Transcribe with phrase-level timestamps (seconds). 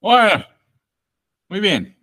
[0.00, 0.44] Bueno,
[1.48, 1.96] muy bien.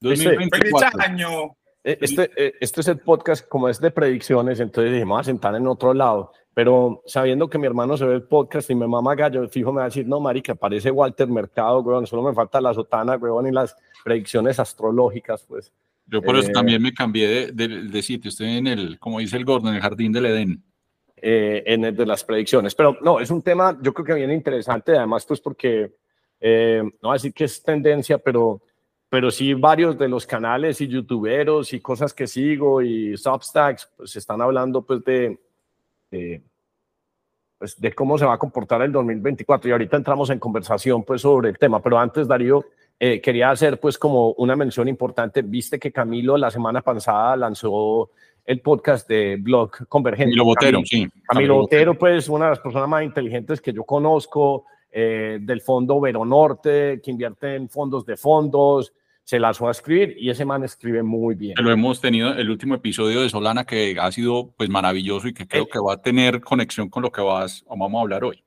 [0.00, 1.58] Este, ¡Feliz año!
[1.84, 5.54] Eh, este, eh, este es el podcast como es de predicciones, entonces dijimos a sentar
[5.54, 6.32] en otro lado.
[6.54, 9.78] Pero sabiendo que mi hermano se ve el podcast y mi mamá gallo, fijo me
[9.78, 13.46] va a decir, no, marica, parece Walter Mercado, weón, solo me falta la sotana, weón,
[13.46, 15.72] y las predicciones astrológicas, pues.
[16.06, 19.36] Yo por eso eh, también me cambié de, de, sitio, estoy en el, como dice
[19.36, 20.64] el Gordon, en el jardín del Edén.
[21.16, 22.74] en el de las predicciones.
[22.74, 25.92] Pero no, es un tema, yo creo que viene interesante, además, pues porque,
[26.40, 28.60] no voy a decir que es tendencia, pero
[29.08, 34.16] pero sí varios de los canales y youtuberos y cosas que sigo y Substacks, pues
[34.16, 35.38] están hablando pues de,
[37.58, 41.22] pues de cómo se va a comportar el 2024 y ahorita entramos en conversación pues
[41.22, 42.66] sobre el tema, pero antes Darío
[43.00, 48.10] eh, quería hacer pues como una mención importante, viste que Camilo la semana pasada lanzó
[48.44, 50.30] el podcast de Blog Convergente.
[50.30, 51.08] Camilo Botero, sí.
[51.26, 56.00] Camilo, Botero, pues una de las personas más inteligentes que yo conozco, eh, del fondo
[56.00, 58.92] Vero Norte, que invierte en fondos de fondos,
[59.28, 61.54] se las fue a escribir y ese man escribe muy bien.
[61.60, 65.46] Lo hemos tenido el último episodio de Solana que ha sido pues maravilloso y que
[65.46, 68.42] creo eh, que va a tener conexión con lo que vas, vamos a hablar hoy.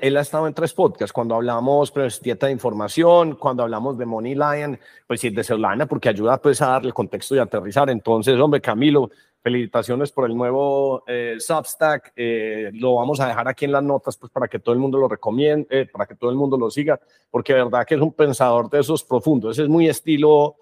[0.00, 4.06] Él, ha estado en tres podcasts, cuando hablamos pues dieta de información, cuando hablamos de
[4.06, 7.90] Money Lion, pues sí, de Solana, porque ayuda pues a darle contexto y aterrizar.
[7.90, 9.10] Entonces, hombre, Camilo,
[9.42, 12.12] felicitaciones por el nuevo eh, Substack.
[12.16, 14.98] Eh, lo vamos a dejar aquí en las notas pues para que todo el mundo
[14.98, 18.00] lo recomiende, eh, para que todo el mundo lo siga, porque de verdad que es
[18.00, 19.52] un pensador de esos profundos.
[19.52, 20.56] Ese es muy estilo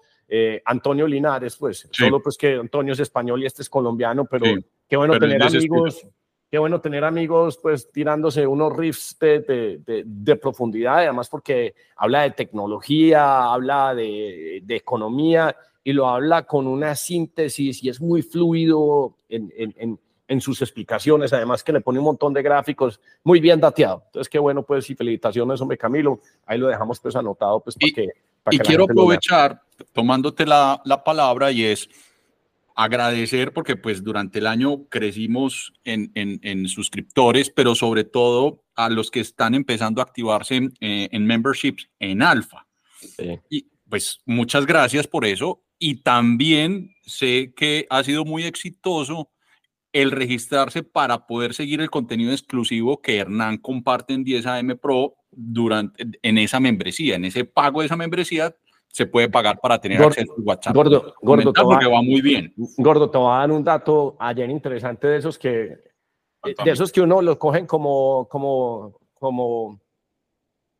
[0.65, 1.87] Antonio Linares, pues.
[1.89, 4.45] Solo pues que Antonio es español y este es colombiano, pero
[4.87, 6.05] qué bueno tener amigos.
[6.49, 12.21] Qué bueno tener amigos, pues, tirándose unos riffs de, de, de, profundidad, además porque habla
[12.21, 15.53] de tecnología, habla de, de economía
[15.87, 21.31] y lo habla con una síntesis y es muy fluido en, en, en, sus explicaciones,
[21.31, 24.03] además que le pone un montón de gráficos muy bien dateado.
[24.07, 27.87] Entonces, qué bueno, pues, y felicitaciones, hombre Camilo, ahí lo dejamos pues anotado, pues, para
[27.87, 28.09] y, que...
[28.51, 29.61] y quiero aprovechar,
[29.93, 31.89] tomándote la, la palabra, y es
[32.75, 38.89] agradecer porque pues durante el año crecimos en, en, en, suscriptores, pero sobre todo a
[38.89, 42.67] los que están empezando a activarse en, eh, en memberships en alfa.
[42.99, 43.39] Sí.
[43.49, 49.29] Y pues muchas gracias por eso y también sé que ha sido muy exitoso
[49.93, 56.05] el registrarse para poder seguir el contenido exclusivo que Hernán comparte en 10AM Pro durante,
[56.21, 58.55] en esa membresía, en ese pago de esa membresía
[58.87, 60.75] se puede pagar para tener acceso a WhatsApp.
[60.75, 62.53] Gordo, gordo, te va, va muy bien.
[62.77, 65.77] Gordo, te voy a dar un dato ayer interesante de esos que,
[66.43, 69.81] de esos que uno los cogen como, como, como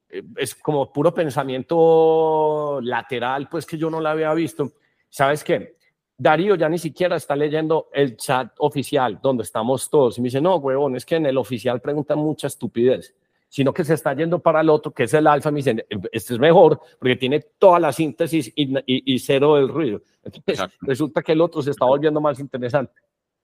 [0.09, 4.73] eh, es como puro pensamiento lateral, pues que yo no la había visto.
[5.17, 5.75] ¿Sabes qué?
[6.15, 10.15] Darío ya ni siquiera está leyendo el chat oficial donde estamos todos.
[10.15, 13.15] Y me dice, no, huevón, es que en el oficial preguntan mucha estupidez,
[13.49, 15.49] sino que se está yendo para el otro, que es el alfa.
[15.49, 20.03] Me dicen, este es mejor porque tiene toda la síntesis y, y, cero del ruido.
[20.23, 22.93] Entonces, resulta que el otro se está volviendo más interesante.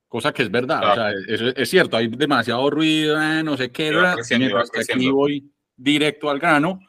[0.08, 3.72] Cosa que es verdad, o sea, es, es, cierto, hay demasiado ruido, eh, no sé
[3.72, 3.92] qué,
[4.38, 6.82] mientras que aquí voy directo al grano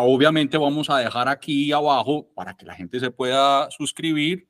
[0.00, 4.48] obviamente vamos a dejar aquí abajo para que la gente se pueda suscribir,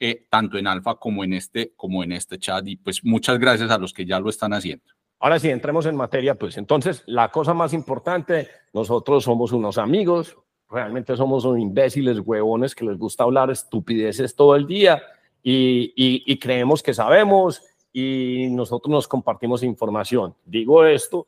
[0.00, 2.66] eh, tanto en Alfa como en, este, como en este chat.
[2.66, 4.84] Y pues muchas gracias a los que ya lo están haciendo.
[5.20, 10.36] Ahora sí, entremos en materia, pues entonces la cosa más importante, nosotros somos unos amigos,
[10.68, 15.02] realmente somos unos imbéciles, huevones que les gusta hablar estupideces todo el día
[15.42, 17.62] y, y creemos que sabemos
[17.92, 20.34] y nosotros nos compartimos información.
[20.44, 21.26] Digo esto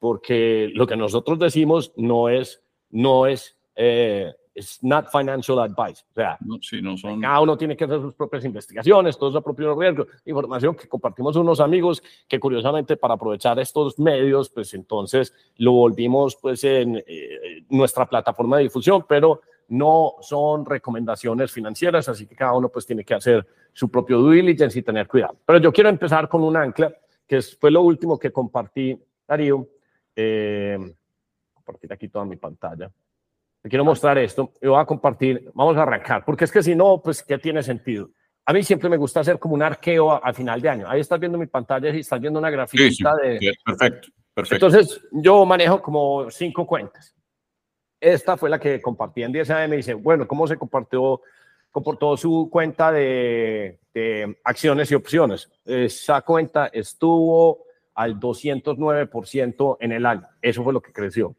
[0.00, 6.02] porque lo que nosotros decimos no es, no es, eh, es not financial advice.
[6.10, 7.20] O sea, no, sí, no son...
[7.20, 11.36] cada uno tiene que hacer sus propias investigaciones, todos su propio riesgo, información que compartimos
[11.36, 17.64] unos amigos que curiosamente para aprovechar estos medios, pues entonces lo volvimos pues en eh,
[17.68, 23.04] nuestra plataforma de difusión, pero no son recomendaciones financieras, así que cada uno pues tiene
[23.04, 25.36] que hacer su propio due diligence y tener cuidado.
[25.46, 26.92] Pero yo quiero empezar con un ancla,
[27.26, 29.68] que fue lo último que compartí, Darío,
[30.22, 30.78] eh,
[31.54, 32.90] compartir aquí toda mi pantalla.
[33.62, 35.50] Te quiero mostrar esto y voy a compartir.
[35.54, 38.10] Vamos a arrancar, porque es que si no, pues, ¿qué tiene sentido?
[38.46, 40.88] A mí siempre me gusta hacer como un arqueo al final de año.
[40.88, 43.52] Ahí estás viendo mi pantalla y estás viendo una grafiquita de.
[43.64, 44.66] perfecto, perfecto.
[44.66, 47.14] Entonces, yo manejo como cinco cuentas.
[48.00, 49.70] Esta fue la que compartí en 10 AM.
[49.70, 51.20] Me dice, bueno, ¿cómo se compartió,
[51.70, 55.50] comportó su cuenta de, de acciones y opciones?
[55.64, 57.66] Esa cuenta estuvo
[58.00, 60.26] al 209% en el año.
[60.40, 61.36] Eso fue lo que creció.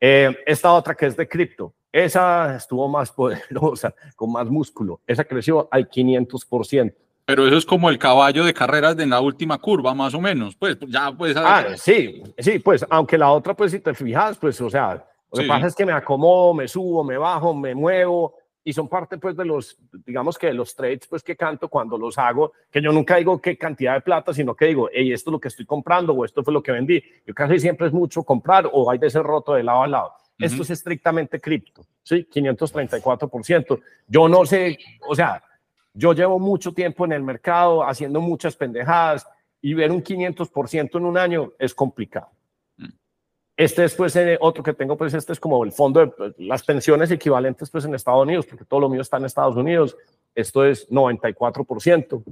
[0.00, 5.00] Eh, esta otra que es de cripto, esa estuvo más poderosa, con más músculo.
[5.06, 6.94] Esa creció al 500%.
[7.24, 10.54] Pero eso es como el caballo de carreras de la última curva, más o menos.
[10.54, 11.36] Pues ya pues.
[11.36, 15.42] Ah, sí, sí, pues aunque la otra, pues si te fijas, pues o sea, Lo
[15.42, 18.34] que pasa es que me acomodo, me subo, me bajo, me muevo
[18.66, 21.96] y son parte pues de los, digamos que de los trades pues que canto cuando
[21.96, 25.30] los hago, que yo nunca digo qué cantidad de plata, sino que digo, hey, esto
[25.30, 27.00] es lo que estoy comprando o esto fue lo que vendí.
[27.24, 30.12] Yo casi siempre es mucho comprar o hay de ser roto de lado a lado.
[30.36, 32.26] Esto es estrictamente cripto, ¿sí?
[32.28, 33.80] 534%.
[34.08, 34.76] Yo no sé,
[35.08, 35.44] o sea,
[35.94, 39.28] yo llevo mucho tiempo en el mercado haciendo muchas pendejadas
[39.62, 42.30] y ver un 500% en un año es complicado.
[43.56, 46.34] Este es pues eh, otro que tengo, pues este es como el fondo de pues,
[46.38, 49.96] las pensiones equivalentes pues en Estados Unidos, porque todo lo mío está en Estados Unidos.
[50.34, 52.22] Esto es 94%.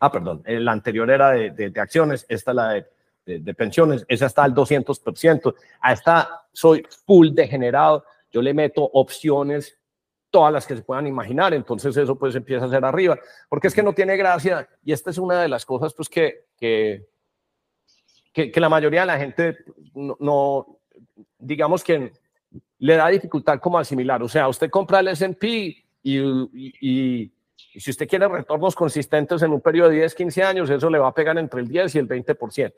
[0.00, 4.26] Ah, perdón, el anterior era de, de, acciones, esta es la de, de, pensiones, esa
[4.26, 5.54] está al 200%.
[5.80, 9.78] A esta soy full degenerado, yo le meto opciones
[10.30, 13.18] todas las que se puedan imaginar, entonces eso pues empieza a ser arriba,
[13.48, 16.44] porque es que no tiene gracia y esta es una de las cosas pues que,
[16.58, 17.08] que,
[18.32, 19.58] que, la mayoría de la gente
[19.94, 20.78] no,
[21.38, 22.12] digamos que
[22.78, 27.32] le da dificultad como asimilar, o sea, usted compra el S&P y, y, y,
[27.80, 31.08] si usted quiere retornos consistentes en un periodo de 10, 15 años, eso le va
[31.08, 32.72] a pegar entre el 10 y el 20%.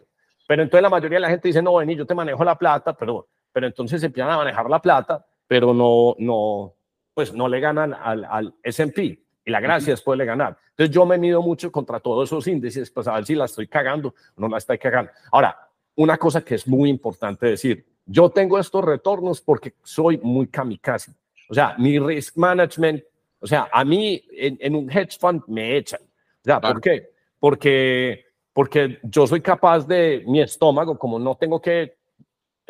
[0.49, 2.93] Pero entonces la mayoría de la gente dice, no, vení, yo te manejo la plata,
[2.95, 6.75] pero, pero entonces empiezan a manejar la plata, pero no, no,
[7.15, 10.57] pues no le ganan al, al S&P y la gracia es poderle ganar.
[10.71, 13.67] Entonces yo me mido mucho contra todos esos índices, pues a ver si la estoy
[13.67, 15.11] cagando o no la estoy cagando.
[15.33, 15.57] Ahora,
[15.97, 21.13] una cosa que es muy importante decir, yo tengo estos retornos porque soy muy kamikaze.
[21.49, 23.03] O sea, mi risk management,
[23.39, 26.01] o sea, a mí en, un hedge fund me echan.
[26.03, 27.11] O sea, ¿por qué?
[27.39, 32.00] Porque, porque yo soy capaz de mi estómago, como no tengo que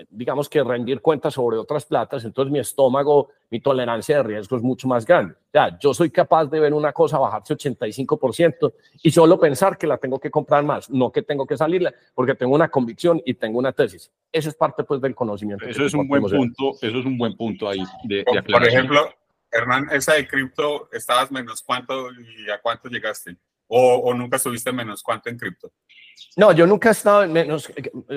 [0.09, 4.63] digamos que rendir cuentas sobre otras platas, entonces mi estómago, mi tolerancia de riesgo es
[4.63, 5.35] mucho más grande.
[5.53, 8.73] Ya, yo soy capaz de ver una cosa bajarse 85%
[9.03, 12.35] y solo pensar que la tengo que comprar más, no que tengo que salirla, porque
[12.35, 14.11] tengo una convicción y tengo una tesis.
[14.33, 15.67] Eso es parte pues del conocimiento.
[15.67, 19.09] Eso es un buen punto, eso es un buen punto ahí de, Por ejemplo,
[19.51, 23.37] Hernán, esa de cripto, ¿estabas menos cuánto y a cuánto llegaste?
[23.67, 25.73] ¿O, o nunca subiste menos cuánto en cripto?
[26.37, 27.71] No, yo nunca he estado en menos,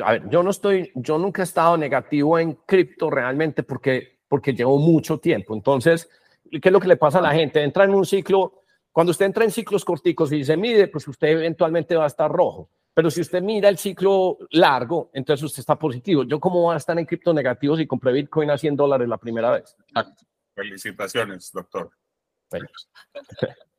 [0.04, 4.54] a ver, yo no estoy, yo nunca he estado negativo en cripto realmente porque, porque
[4.54, 5.54] llevo mucho tiempo.
[5.54, 6.10] Entonces,
[6.50, 7.64] ¿qué es lo que le pasa a la gente?
[7.64, 8.62] Entra en un ciclo,
[8.92, 12.32] cuando usted entra en ciclos corticos y se mide, pues usted eventualmente va a estar
[12.32, 12.70] rojo.
[12.94, 16.24] Pero si usted mira el ciclo largo, entonces usted está positivo.
[16.24, 19.18] Yo cómo voy a estar en cripto negativo si compré Bitcoin a 100 dólares la
[19.18, 19.76] primera vez.
[20.54, 21.90] Felicitaciones, doctor.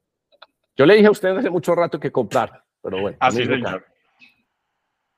[0.76, 3.16] Yo le dije a usted hace mucho rato que comprar, pero bueno.
[3.20, 3.86] Así, señor.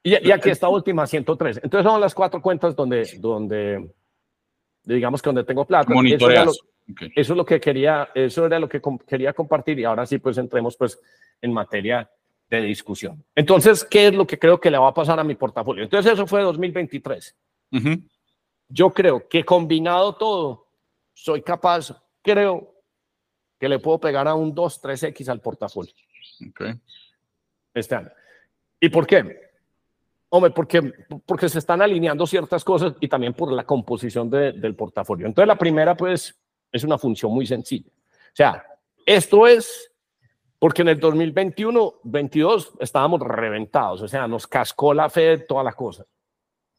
[0.06, 1.62] Y, aquí esta última, 103.
[1.64, 3.92] Entonces son las cuatro cuentas donde, donde
[4.84, 5.92] digamos que donde tengo plata.
[5.92, 6.52] Eso,
[7.16, 10.38] eso es lo que quería, eso era lo que quería compartir y ahora sí pues
[10.38, 11.00] entremos pues
[11.42, 12.08] en materia
[12.48, 13.24] de discusión.
[13.34, 15.82] Entonces, ¿qué es lo que creo que le va a pasar a mi portafolio?
[15.82, 17.36] Entonces eso fue 2023.
[18.68, 20.68] Yo creo que combinado todo,
[21.14, 22.76] soy capaz, creo
[23.58, 25.92] que le puedo pegar a un 2, 3X al portafolio.
[26.50, 26.74] Okay.
[27.74, 28.10] Este año.
[28.78, 29.45] ¿Y por qué?
[30.28, 30.92] Hombre, porque,
[31.24, 35.26] porque se están alineando ciertas cosas y también por la composición del portafolio.
[35.26, 36.36] Entonces, la primera, pues,
[36.72, 37.88] es una función muy sencilla.
[37.88, 38.64] O sea,
[39.04, 39.92] esto es
[40.58, 45.72] porque en el 2021, 22 estábamos reventados, o sea, nos cascó la fe toda la
[45.72, 46.04] cosa.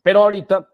[0.02, 0.68] Pero ahorita,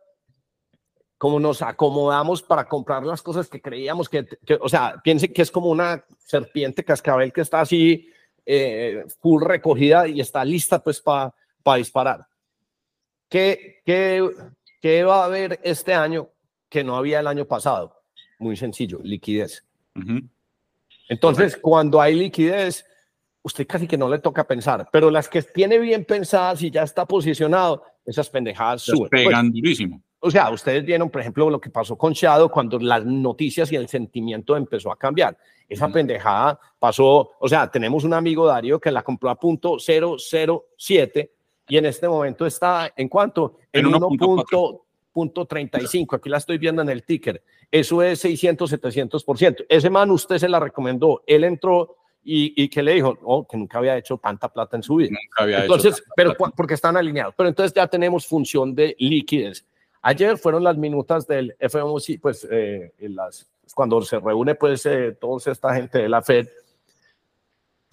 [1.18, 4.26] como nos acomodamos para comprar las cosas que creíamos que,
[4.60, 8.10] o sea, piense que es como una serpiente cascabel que está así,
[8.46, 11.34] eh, full recogida y está lista pues para
[11.78, 12.26] disparar.
[13.34, 13.82] ¿Qué,
[14.80, 16.30] qué, va a haber este año
[16.70, 18.00] que no había el año pasado?
[18.38, 19.66] Muy sencillo, liquidez.
[21.10, 22.86] Entonces, cuando hay liquidez,
[23.42, 26.84] usted casi que no le toca pensar, pero las que tiene bien pensadas y ya
[26.84, 29.10] está posicionado, esas pendejadas suben.
[29.10, 30.00] Pues, pegan durísimo.
[30.20, 33.76] O sea, ustedes vieron, por ejemplo, lo que pasó con Shadow cuando las noticias y
[33.76, 35.36] el sentimiento empezó a cambiar.
[35.68, 41.32] Esa pendejada pasó, o sea, tenemos un amigo Darío que la compró a punto 007
[41.68, 43.58] y en este momento está en cuánto?
[43.72, 43.86] En,
[45.14, 46.18] 1.35.
[46.18, 47.44] Aquí la estoy viendo en el ticker.
[47.72, 49.66] Eso es 600, 700%.
[49.70, 51.24] Ese man usted se la recomendó.
[51.26, 54.84] Él entró y, y que le dijo, oh, que nunca había hecho tanta plata en
[54.84, 55.10] su vida.
[55.12, 57.36] Nunca había entonces, pero porque están alineados.
[57.38, 59.66] Pero entonces ya tenemos función de liquidez.
[60.02, 65.40] Ayer fueron las minutas del FOMC, pues eh, las, cuando se reúne pues eh, toda
[65.52, 66.48] esta gente de la Fed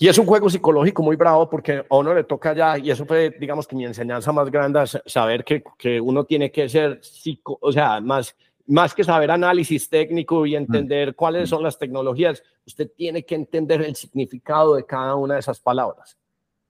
[0.02, 3.04] y es un juego psicológico muy bravo porque a uno le toca ya, y eso
[3.04, 7.58] fue, digamos que mi enseñanza más grande, saber que, que uno tiene que ser psico,
[7.60, 8.34] o sea, más,
[8.66, 11.12] más que saber análisis técnico y entender mm.
[11.12, 15.60] cuáles son las tecnologías, usted tiene que entender el significado de cada una de esas
[15.60, 16.16] palabras.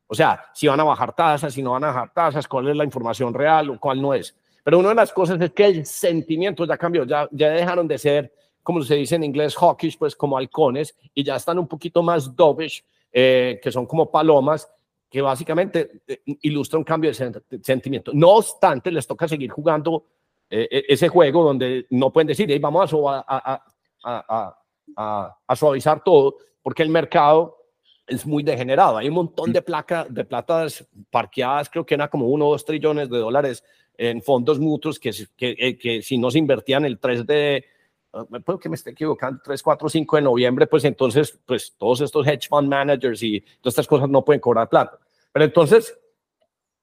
[0.08, 2.76] O sea, si van a bajar tasas, si no van a bajar tasas, cuál es
[2.76, 4.34] la información real o cuál no es.
[4.64, 7.96] Pero una de las cosas es que el sentimiento ya cambió, ya, ya dejaron de
[7.96, 12.02] ser, como se dice en inglés, hawkish, pues como halcones, y ya están un poquito
[12.02, 12.82] más dovish,
[13.12, 14.68] eh, que son como palomas,
[15.10, 18.12] que básicamente eh, ilustra un cambio de sentimiento.
[18.14, 20.04] No obstante, les toca seguir jugando
[20.48, 23.62] eh, e-, ese juego donde no pueden decir, vamos a,
[24.04, 24.56] a,
[25.46, 27.56] a, suavizar todo, porque el mercado
[28.06, 28.96] es muy degenerado.
[28.96, 32.64] Hay un montón de, placa, de platas parqueadas, creo que era como uno o dos
[32.64, 33.64] trillones de dólares
[33.96, 37.64] en fondos mutuos que, que, eh, que si no se invertían el 3 de,
[38.44, 42.26] puedo que me esté equivocando, 3, 4, 5 de noviembre, pues entonces, pues todos estos
[42.26, 44.98] hedge fund managers y todas estas cosas no pueden cobrar plata.
[45.32, 45.96] Pero entonces,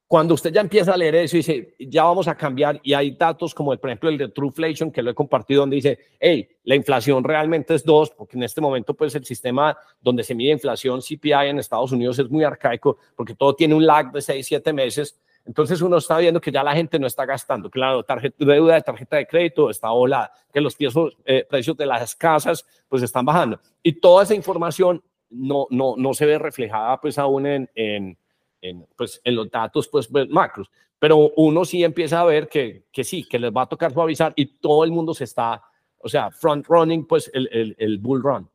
[0.07, 3.11] cuando usted ya empieza a leer eso y dice, ya vamos a cambiar, y hay
[3.11, 6.47] datos como, el, por ejemplo, el de Trueflation, que lo he compartido, donde dice, hey,
[6.63, 10.53] la inflación realmente es dos, porque en este momento, pues el sistema donde se mide
[10.53, 14.47] inflación CPI en Estados Unidos es muy arcaico, porque todo tiene un lag de seis,
[14.47, 15.19] siete meses.
[15.47, 18.81] Entonces uno está viendo que ya la gente no está gastando, la tarjeta, deuda de
[18.81, 23.25] tarjeta de crédito está volada, que los precios, eh, precios de las casas pues están
[23.25, 23.59] bajando.
[23.81, 28.17] Y toda esa información no, no, no se ve reflejada pues aún en, en
[28.61, 30.69] en, pues, en los datos pues, pues, macros.
[30.99, 34.33] Pero uno sí empieza a ver que, que sí, que les va a tocar suavizar
[34.35, 35.61] y todo el mundo se está,
[35.99, 38.49] o sea, front running pues el, el, el bull run.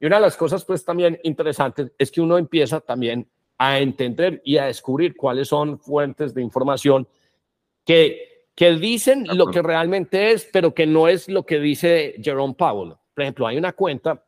[0.00, 3.28] Y una de las cosas pues también interesantes es que uno empieza también
[3.64, 7.06] a entender y a descubrir cuáles son fuentes de información
[7.84, 12.54] que, que dicen lo que realmente es, pero que no es lo que dice Jerome
[12.54, 12.94] Powell.
[13.14, 14.24] Por ejemplo, hay una cuenta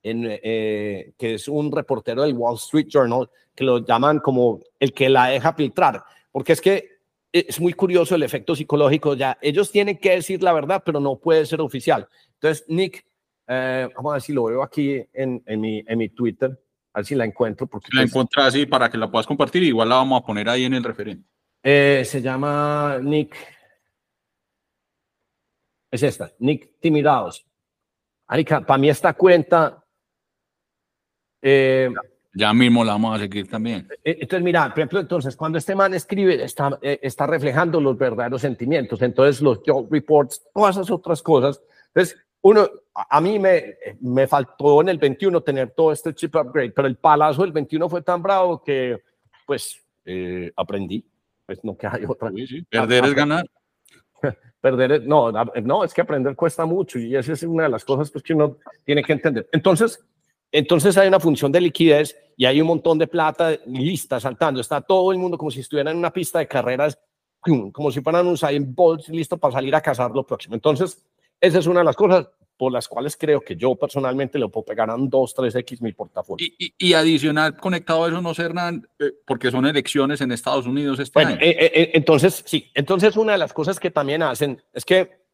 [0.00, 4.92] en, eh, que es un reportero del Wall Street Journal, que lo llaman como el
[4.92, 6.96] que la deja filtrar, porque es que
[7.32, 11.16] es muy curioso el efecto psicológico, ya ellos tienen que decir la verdad, pero no
[11.16, 12.06] puede ser oficial.
[12.34, 13.04] Entonces, Nick,
[13.48, 16.56] eh, vamos a ver si lo veo aquí en, en, mi, en mi Twitter,
[16.96, 17.66] a ver si la encuentro.
[17.66, 20.48] Porque la pues encuentras así para que la puedas compartir, igual la vamos a poner
[20.48, 21.28] ahí en el referente.
[21.62, 23.36] Eh, se llama Nick,
[25.90, 27.46] es esta, Nick Timidados.
[28.26, 29.84] Para mí esta cuenta
[31.42, 31.90] eh,
[32.32, 33.86] ya mismo la vamos a seguir también.
[34.02, 38.40] Eh, entonces, mira, por ejemplo, entonces, cuando este man escribe, está, está reflejando los verdaderos
[38.40, 39.02] sentimientos.
[39.02, 41.62] Entonces, los job reports, todas esas otras cosas.
[41.88, 46.70] Entonces, uno, a mí me, me faltó en el 21 tener todo este chip upgrade,
[46.70, 49.02] pero el palazo del 21 fue tan bravo que,
[49.46, 49.84] pues,
[50.54, 51.04] aprendí.
[51.44, 52.30] Pues no que hay otra.
[52.68, 53.46] Perder es ganar.
[54.60, 58.10] Perder, no, no, es que aprender cuesta mucho y esa es una de las cosas
[58.10, 59.48] pues, que uno tiene que entender.
[59.52, 60.04] Entonces,
[60.50, 64.60] entonces hay una función de liquidez y hay un montón de plata lista saltando.
[64.60, 66.98] Está todo el mundo como si estuviera en una pista de carreras,
[67.40, 70.56] como si fueran un Usain Bolt listo para salir a cazar lo próximo.
[70.56, 71.05] Entonces,
[71.40, 74.64] esa es una de las cosas por las cuales creo que yo personalmente le puedo
[74.64, 76.48] pegar a un 2, 3X mi portafolio.
[76.58, 80.98] Y, adicional, conectado a eso, no sé, Hernán, eh, porque son elecciones en Estados Unidos
[80.98, 84.84] este bueno, eh, eh, entonces, sí, entonces una de las cosas que también hacen es
[84.84, 85.26] que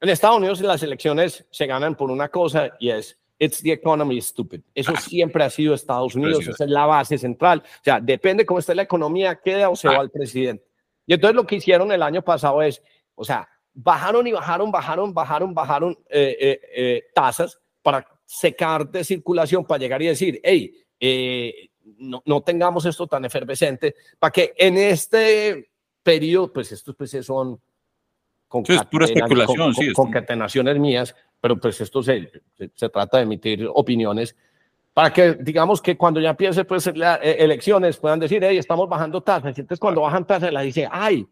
[0.00, 4.20] en Estados Unidos las elecciones se ganan por una cosa y es It's the economy
[4.20, 4.60] stupid.
[4.74, 5.00] Eso ah.
[5.00, 7.62] siempre ha sido Estados Unidos, esa es la base central.
[7.64, 9.92] O sea, depende cómo esté la economía, queda o se ah.
[9.92, 10.62] va el presidente.
[11.06, 12.82] Y entonces lo que hicieron el año pasado es,
[13.14, 19.04] o sea, bajaron y bajaron, bajaron, bajaron, bajaron eh, eh, eh, tasas para secar de
[19.04, 20.74] circulación, para llegar y decir, hey,
[21.98, 25.70] no, no, tengamos esto tan efervescente, para que en este
[26.02, 27.60] periodo, pues estos pues son
[28.68, 32.30] es pura especulación, sí, concatenaciones mías, pero pues esto se,
[32.74, 34.36] se, trata de emitir opiniones
[34.92, 38.88] para que digamos que cuando ya empiece pues las eh, elecciones puedan decir, hey, estamos
[38.88, 39.56] bajando tasas.
[39.56, 41.26] Entonces cuando bajan tasas, la dice, ay,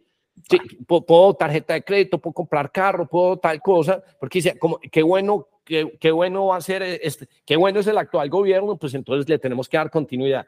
[0.86, 5.48] puedo tarjeta de crédito, puedo comprar carro, puedo tal cosa, porque dice, como, qué bueno,
[5.64, 9.28] qué, qué bueno va a ser, este, qué bueno es el actual gobierno, pues entonces
[9.28, 10.46] le tenemos que dar continuidad.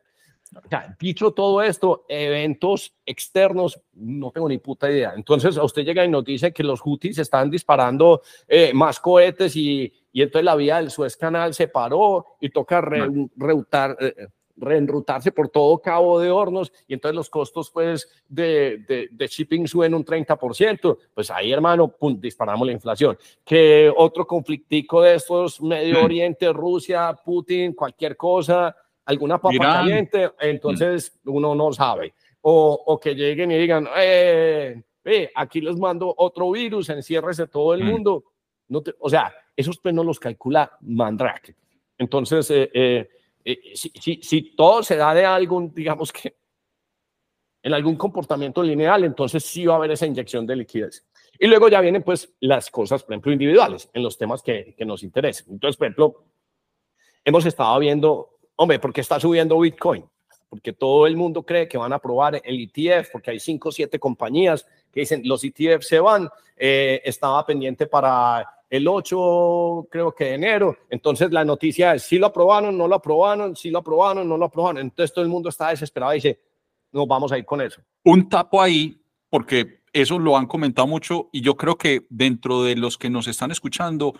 [0.56, 5.12] O sea, dicho todo esto, eventos externos, no tengo ni puta idea.
[5.14, 9.54] Entonces, a usted llega y nos dice que los Houthis están disparando eh, más cohetes
[9.54, 14.26] y, y, entonces la vía del Suez Canal se paró y toca reutar, eh,
[14.60, 19.66] reenrutarse por todo Cabo de Hornos y entonces los costos pues de, de, de shipping
[19.66, 20.98] suben un 30%.
[21.14, 23.18] Pues ahí, hermano, pum, disparamos la inflación.
[23.44, 28.76] Que otro conflictico de estos, Medio Oriente, Rusia, Putin, cualquier cosa
[29.10, 32.14] alguna papa caliente, entonces uno no sabe.
[32.42, 37.74] O, o, que lleguen y digan, eh, eh, aquí les mando otro virus, enciérrese todo
[37.74, 37.86] el mm.
[37.86, 38.24] mundo.
[38.68, 41.54] No o sea, esos pues no los calcula Mandrake.
[41.98, 43.10] Entonces, eh,
[43.44, 46.36] eh, si, si, todo se da de algún, digamos que
[47.62, 51.06] en algún comportamiento lineal, entonces sí va a haber esa inyección de liquidez.
[51.38, 55.02] Y luego ya vienen pues las cosas, por ejemplo, individuales, en los temas que, nos
[55.02, 55.46] interesan.
[55.50, 56.24] Entonces, por ejemplo,
[57.24, 60.04] hemos estado viendo Hombre, porque está subiendo Bitcoin,
[60.50, 63.72] porque todo el mundo cree que van a aprobar el ETF, porque hay cinco o
[63.72, 66.28] siete compañías que dicen los ETF se van,
[66.58, 70.78] eh, estaba pendiente para el 8, creo que de enero.
[70.88, 74.46] Entonces la noticia es, si lo aprobaron, no lo aprobaron, si lo aprobaron, no lo
[74.46, 74.80] aprobaron.
[74.80, 76.40] Entonces todo el mundo está desesperado y dice,
[76.92, 77.82] nos vamos a ir con eso.
[78.04, 82.76] Un tapo ahí, porque eso lo han comentado mucho y yo creo que dentro de
[82.76, 84.14] los que nos están escuchando,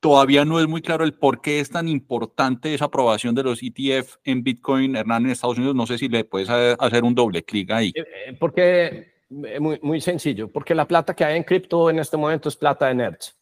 [0.00, 3.62] todavía no es muy claro el por qué es tan importante esa aprobación de los
[3.62, 5.76] ETF en Bitcoin, Hernán, en Estados Unidos.
[5.76, 7.92] No sé si le puedes hacer un doble clic ahí.
[7.94, 9.12] Eh, eh, porque,
[9.44, 12.56] eh, muy, muy sencillo, porque la plata que hay en cripto en este momento es
[12.56, 13.36] plata de nerds.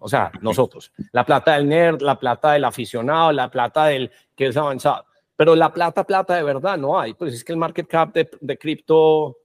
[0.00, 0.92] O sea, nosotros.
[1.12, 5.04] La plata del nerd, la plata del aficionado, la plata del que es avanzado.
[5.36, 7.14] Pero la plata, plata de verdad no hay.
[7.14, 9.38] Pues es que el market cap de, de cripto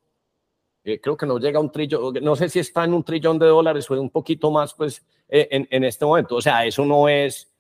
[0.83, 3.39] eh, creo que no llega a un trillón, no sé si está en un trillón
[3.39, 6.35] de dólares o un poquito más, pues, eh, en, en, este momento.
[6.35, 7.51] O sea, eso no es,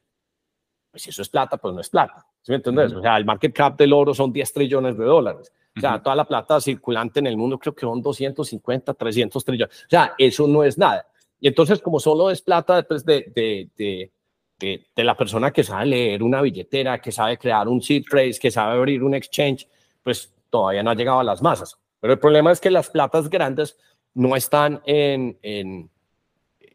[0.91, 2.25] pues si eso es plata, pues no es plata.
[2.43, 2.93] ¿Sí me entiendes?
[2.93, 5.51] O sea, el market cap del oro son 10 trillones de dólares.
[5.75, 9.83] O sea, toda la plata circulante en el mundo creo que son 250, 300 trillones.
[9.85, 11.07] O sea, eso no es nada.
[11.39, 14.11] Y entonces, como solo es plata después de, de, de,
[14.59, 18.39] de, de la persona que sabe leer una billetera, que sabe crear un seed phrase,
[18.39, 19.67] que sabe abrir un exchange,
[20.01, 21.77] pues todavía no ha llegado a las masas.
[21.99, 23.77] Pero el problema es que las platas grandes
[24.13, 25.89] no están en, en,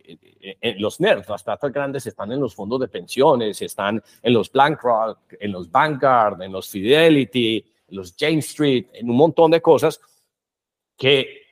[0.05, 4.51] en, los NERDs, las platas grandes están en los fondos de pensiones, están en los
[4.51, 9.63] BlackRock, en los Vanguard, en los Fidelity, en los Jane Street, en un montón de
[9.63, 10.01] cosas
[10.97, 11.43] que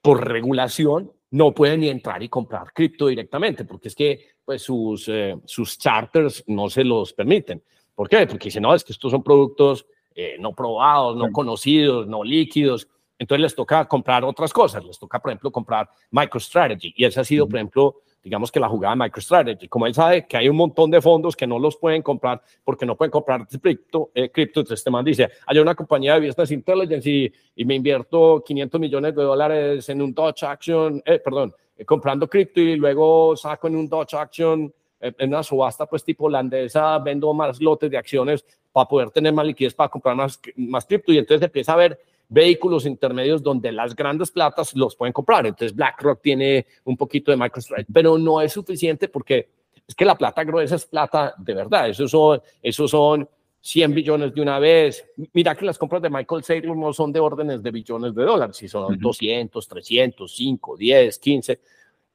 [0.00, 5.08] por regulación no pueden ni entrar y comprar cripto directamente, porque es que pues, sus,
[5.08, 7.62] eh, sus charters no se los permiten.
[7.94, 8.26] ¿Por qué?
[8.26, 12.88] Porque dicen, no, es que estos son productos eh, no probados, no conocidos, no líquidos.
[13.18, 16.94] Entonces les toca comprar otras cosas, les toca, por ejemplo, comprar MicroStrategy.
[16.96, 19.68] Y esa ha sido, por ejemplo, digamos que la jugada de MicroStrategy.
[19.68, 22.84] Como él sabe que hay un montón de fondos que no los pueden comprar porque
[22.84, 26.50] no pueden comprar cripto, eh, cripto entonces este man dice, hay una compañía de Business
[26.50, 31.54] Intelligence y, y, me invierto 500 millones de dólares en un Dodge Action, eh, perdón,
[31.86, 36.98] comprando cripto y luego saco en un Dodge Action en una subasta pues tipo holandesa,
[36.98, 41.12] vendo más lotes de acciones para poder tener más liquidez para comprar más, más cripto
[41.12, 41.98] y entonces empieza a haber
[42.30, 45.46] vehículos intermedios donde las grandes platas los pueden comprar.
[45.46, 49.50] Entonces BlackRock tiene un poquito de MicroStrategy, pero no es suficiente porque
[49.86, 51.88] es que la plata gruesa es plata de verdad.
[51.88, 53.28] Esos son, esos son
[53.60, 55.04] 100 billones de una vez.
[55.32, 58.56] Mira que las compras de Michael Saylor no son de órdenes de billones de dólares,
[58.56, 61.60] si son 200, 300, 5, 10, 15.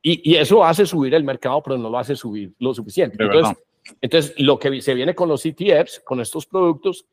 [0.01, 3.17] Y, y, eso hace subir el mercado, pero no lo hace subir lo suficiente.
[3.19, 3.57] Entonces,
[4.01, 7.05] entonces, lo que se viene con los ETFs, con estos productos,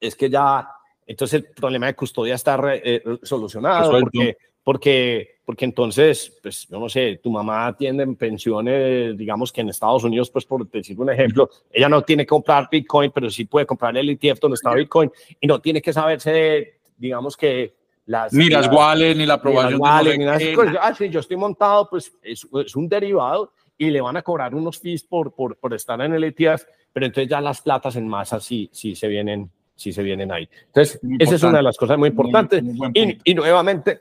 [0.00, 0.68] es que ya,
[1.06, 6.88] entonces el problema de custodia está eh, solucionado, porque, porque, porque entonces, pues yo no
[6.88, 11.50] sé, tu mamá tiene pensiones, digamos que en Estados Unidos, pues por decir un ejemplo,
[11.70, 15.10] ella no tiene que comprar Bitcoin, pero sí puede comprar el ETF donde está Bitcoin
[15.40, 17.74] y no tiene que saberse, digamos que
[18.06, 19.80] las, ni las, wallets, ni la aprobación.
[20.18, 20.42] Ni las
[20.80, 24.54] ah, sí, yo estoy montado, pues es, es un derivado y le van a cobrar
[24.54, 26.62] unos fees por, por, por estar en el ETF,
[26.92, 29.50] pero entonces ya las platas en masa sí, sí se vienen
[29.82, 30.48] sí se vienen ahí.
[30.66, 32.62] Entonces, esa es una de las cosas muy importantes.
[32.94, 34.00] y, y, nuevamente,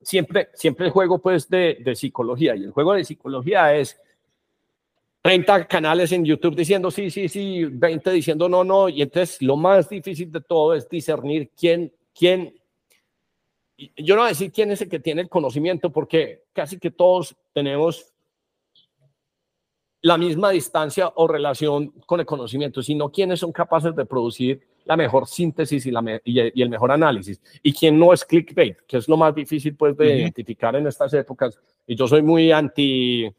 [0.00, 4.00] siempre, siempre el juego pues de, de, psicología, y el juego de psicología es
[5.22, 9.56] 30 canales en YouTube diciendo sí, sí, sí, 20 diciendo no, no, y entonces lo
[9.56, 12.54] más difícil de todo es discernir quién, quién,
[13.96, 16.90] yo no voy a decir quién es el que tiene el conocimiento, porque casi que
[16.90, 18.12] todos tenemos
[20.02, 24.96] la misma distancia o relación con el conocimiento, sino quienes son capaces de producir la
[24.96, 27.40] mejor síntesis y, la y, el mejor análisis.
[27.62, 31.14] Y quien no es clickbait, que es lo más difícil pues de identificar en estas
[31.14, 31.56] épocas.
[31.86, 33.34] Y yo soy muy anti, eh,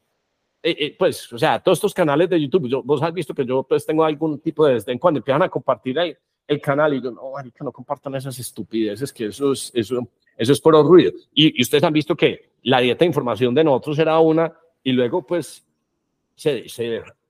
[0.64, 3.64] eh, pues, o sea, todos estos canales de YouTube, yo, vos has visto que yo
[3.64, 7.12] pues tengo algún tipo de desdén cuando empiezan a compartir el, el canal y yo,
[7.12, 11.12] no, que no compartan esas estupideces, que eso es, eso, eso es por ruido.
[11.34, 14.94] Y, y ustedes han visto que la dieta de información de nosotros era una y
[14.94, 15.68] luego pues
[16.34, 16.64] se,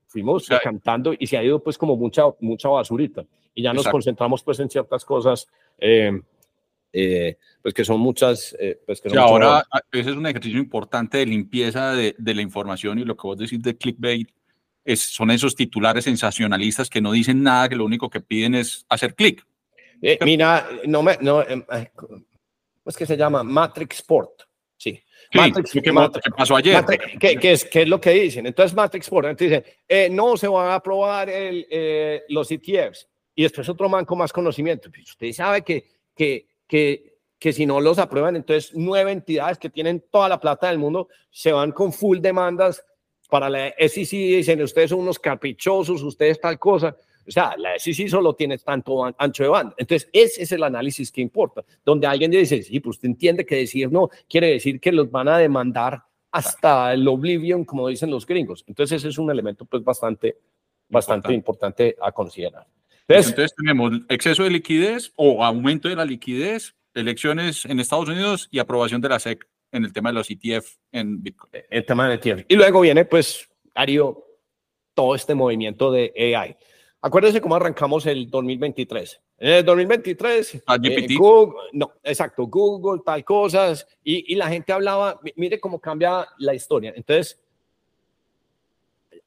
[0.06, 3.24] fuimos cantando y se ha ido pues como mucha, mucha basurita.
[3.54, 5.46] Y ya nos concentramos pues en ciertas cosas,
[5.78, 6.20] eh,
[6.92, 8.56] eh, pues que son muchas.
[8.58, 12.98] Eh, pues que ahora ese es un ejercicio importante de limpieza de, de, la información
[12.98, 14.28] y lo que vos decís de clickbait
[14.84, 18.84] es, son esos titulares sensacionalistas que no dicen nada, que lo único que piden es
[18.88, 19.46] hacer clic.
[20.22, 21.62] mira, no me, no, em,
[21.94, 22.24] ¿cómo
[22.86, 23.42] es que se llama?
[23.42, 24.42] Matrix Sport.
[24.76, 25.00] Sí,
[25.34, 25.92] Matrix, ¿qué,
[26.36, 26.84] pasó ayer?
[27.20, 28.46] ¿qué, es, ¿qué, es, lo que dicen?
[28.46, 33.08] Entonces Matrix por dicen, eh, no se van a aprobar el, eh, los ETFs.
[33.34, 34.90] Y después otro man con más conocimiento.
[34.90, 39.70] Pues usted sabe que, que, que, que si no los aprueban, entonces nueve entidades que
[39.70, 42.84] tienen toda la plata del mundo se van con full demandas
[43.28, 44.10] para la SEC.
[44.10, 46.94] Dicen, ustedes son unos caprichosos, ustedes tal cosa.
[47.26, 49.74] O sea, la SEC solo tiene tanto ancho de banda.
[49.78, 53.56] Entonces, ese es el análisis que importa, donde alguien dice, sí, pues usted entiende que
[53.56, 58.26] decir no quiere decir que los van a demandar hasta el oblivion, como dicen los
[58.26, 58.64] gringos.
[58.66, 60.38] Entonces, ese es un elemento pues bastante,
[60.88, 62.66] bastante importante a considerar.
[63.12, 68.48] Entonces, Entonces, tenemos exceso de liquidez o aumento de la liquidez, elecciones en Estados Unidos
[68.50, 71.50] y aprobación de la SEC en el tema de los ETF en Bitcoin.
[71.70, 72.44] El tema de ETF.
[72.48, 74.24] Y luego viene, pues, Ario,
[74.94, 76.56] todo este movimiento de AI.
[77.00, 79.20] Acuérdense cómo arrancamos el 2023.
[79.38, 84.72] En el 2023, ah, eh, Google, no, exacto, Google, tal cosas, y, y, la gente
[84.72, 86.92] hablaba, mire cómo cambia la historia.
[86.94, 87.41] Entonces,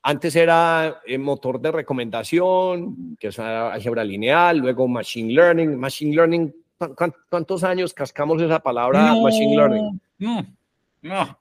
[0.08, 5.80] antes era el motor de recomendación, que es álgebra lineal, luego machine learning.
[5.80, 6.56] Machine learning,
[7.28, 10.00] ¿cuántos años cascamos esa palabra machine learning?
[10.20, 10.46] No,
[11.02, 11.40] no.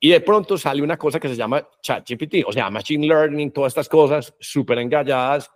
[0.00, 3.72] Y de pronto sale una cosa que se llama ChatGPT, o sea, Machine Learning, todas
[3.72, 5.50] estas cosas súper engalladas.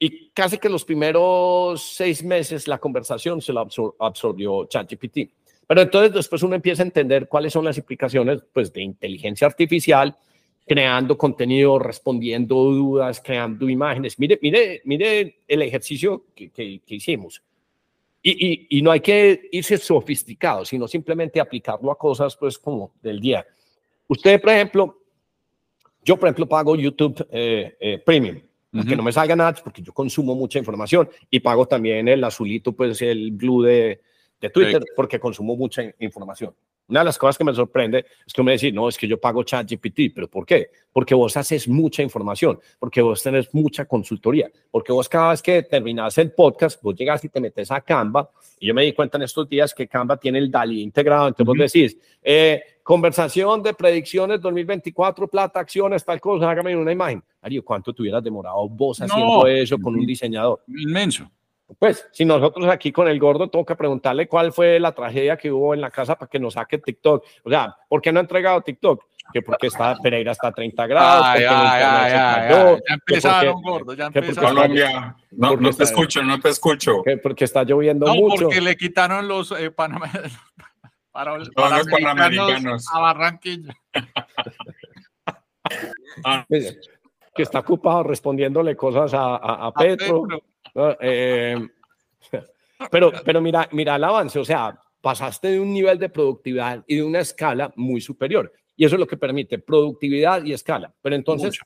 [0.00, 3.64] Y casi que los primeros seis meses la conversación se la
[4.00, 5.30] absorbió ChatGPT.
[5.64, 10.16] Pero entonces después uno empieza a entender cuáles son las implicaciones pues, de inteligencia artificial,
[10.66, 14.18] creando contenido, respondiendo dudas, creando imágenes.
[14.18, 17.42] Mire, mire, mire el ejercicio que, que, que hicimos.
[18.28, 23.46] Y, no hay que irse sofisticado, sino simplemente aplicarlo a cosas pues como del día.
[24.08, 25.00] Usted, por ejemplo,
[26.02, 28.40] yo por ejemplo pago YouTube eh, eh, Premium,
[28.86, 32.72] que no me salgan ads porque yo consumo mucha información y pago también el azulito,
[32.72, 34.00] pues el blue de,
[34.40, 36.52] de Twitter, porque consumo mucha información.
[36.88, 39.18] Una de las cosas que me sorprende es que me decís, no, es que yo
[39.18, 40.70] pago ChatGPT, pero ¿por qué?
[40.92, 45.62] Porque vos haces mucha información, porque vos tenés mucha consultoría, porque vos cada vez que
[45.64, 49.16] terminas el podcast, vos llegas y te metes a Canva, y yo me di cuenta
[49.18, 53.74] en estos días que Canva tiene el DALI integrado, entonces vos decís, eh, conversación de
[53.74, 57.22] predicciones 2024, plata, acciones, tal cosa, hágame una imagen.
[57.42, 60.62] Mario, ¿cuánto te hubieras demorado vos haciendo eso con un diseñador?
[60.68, 61.28] Inmenso.
[61.78, 65.50] Pues, si nosotros aquí con el gordo tengo que preguntarle cuál fue la tragedia que
[65.50, 67.24] hubo en la casa para que nos saque TikTok.
[67.42, 69.04] O sea, ¿por qué no ha entregado TikTok?
[69.32, 71.26] Que porque está, Pereira está a 30 grados.
[71.26, 72.12] Ay, ay, ay,
[72.88, 74.54] ya empezaron, gordo, ya empezaron.
[74.54, 77.02] Colombia, no, no te escucho, no te escucho.
[77.02, 78.44] Que porque está lloviendo mucho.
[78.44, 80.08] porque le quitaron los eh, Panamá,
[81.10, 83.76] para, los panamericanos a Barranquilla.
[86.24, 86.46] ah.
[86.48, 90.24] Que está ocupado respondiéndole cosas a, a, a Petro.
[90.30, 90.55] A
[91.00, 91.56] Eh,
[92.90, 96.96] pero, pero mira, mira el avance, o sea, pasaste de un nivel de productividad y
[96.96, 98.52] de una escala muy superior.
[98.76, 100.92] Y eso es lo que permite productividad y escala.
[101.00, 101.58] Pero entonces,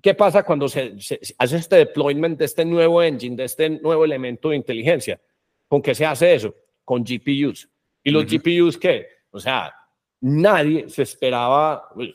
[0.00, 0.96] ¿qué pasa cuando se,
[1.38, 5.20] hace este deployment de este nuevo engine, de este nuevo elemento de inteligencia?
[5.68, 6.54] ¿Con qué se hace eso?
[6.84, 7.68] Con GPUs.
[8.02, 9.08] ¿Y los GPUs qué?
[9.30, 9.74] O sea,
[10.20, 11.88] nadie se esperaba.
[11.94, 12.14] Pues,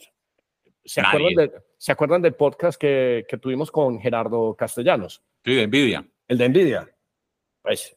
[0.84, 5.23] ¿Se, acuerdan, ¿Se acuerdan del podcast que, que tuvimos con Gerardo Castellanos?
[5.43, 6.06] Sí, de Nvidia.
[6.28, 6.89] El de Nvidia.
[7.62, 7.95] Pues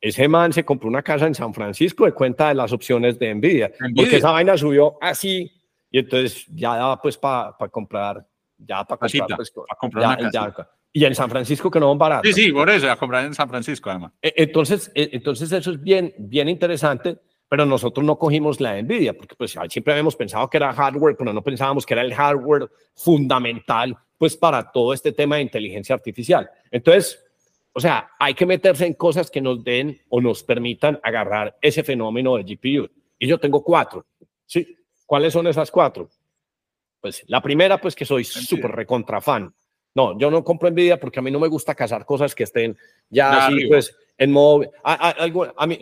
[0.00, 3.34] ese man se compró una casa en San Francisco de cuenta de las opciones de
[3.34, 5.50] Nvidia, porque esa vaina subió así
[5.90, 11.14] y entonces ya daba pues para comprar, ya para comprar, pues, comprar una y en
[11.14, 12.22] San Francisco que no van barato.
[12.24, 14.12] Sí, sí, por eso, a comprar en San Francisco además.
[14.22, 19.16] E, entonces, e, entonces eso es bien, bien interesante, pero nosotros no cogimos la Nvidia,
[19.16, 22.70] porque pues siempre habíamos pensado que era hardware, pero no pensábamos que era el hardware
[22.94, 26.50] fundamental pues para todo este tema de inteligencia artificial.
[26.70, 27.24] Entonces,
[27.72, 31.84] o sea, hay que meterse en cosas que nos den o nos permitan agarrar ese
[31.84, 32.90] fenómeno de GPU.
[33.18, 34.04] Y yo tengo cuatro.
[34.44, 34.76] ¿sí?
[35.06, 36.10] ¿Cuáles son esas cuatro?
[37.00, 39.54] Pues la primera, pues que soy súper recontra fan.
[39.94, 42.76] No, yo no compro Nvidia porque a mí no me gusta cazar cosas que estén
[43.08, 44.70] ya así, pues, en modo...
[44.82, 45.14] A,
[45.56, 45.78] a, mí,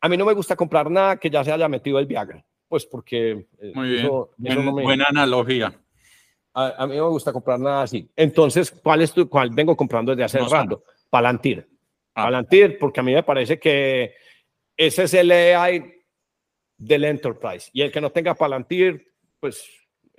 [0.00, 2.44] a mí no me gusta comprar nada que ya se haya metido el Viagra.
[2.68, 3.46] Pues porque...
[3.58, 4.10] Eh, Muy bien.
[4.36, 5.74] Buena analogía
[6.56, 8.08] a, mí no me gusta comprar nada así.
[8.16, 10.84] Entonces, ¿cuál es tu, cuál vengo comprando desde hace rato?
[11.10, 11.68] Palantir.
[12.14, 12.24] Ah.
[12.24, 14.14] Palantir, porque a mí me parece que
[14.74, 15.92] ese es el AI
[16.78, 17.68] del enterprise.
[17.74, 19.68] Y el que no tenga Palantir, pues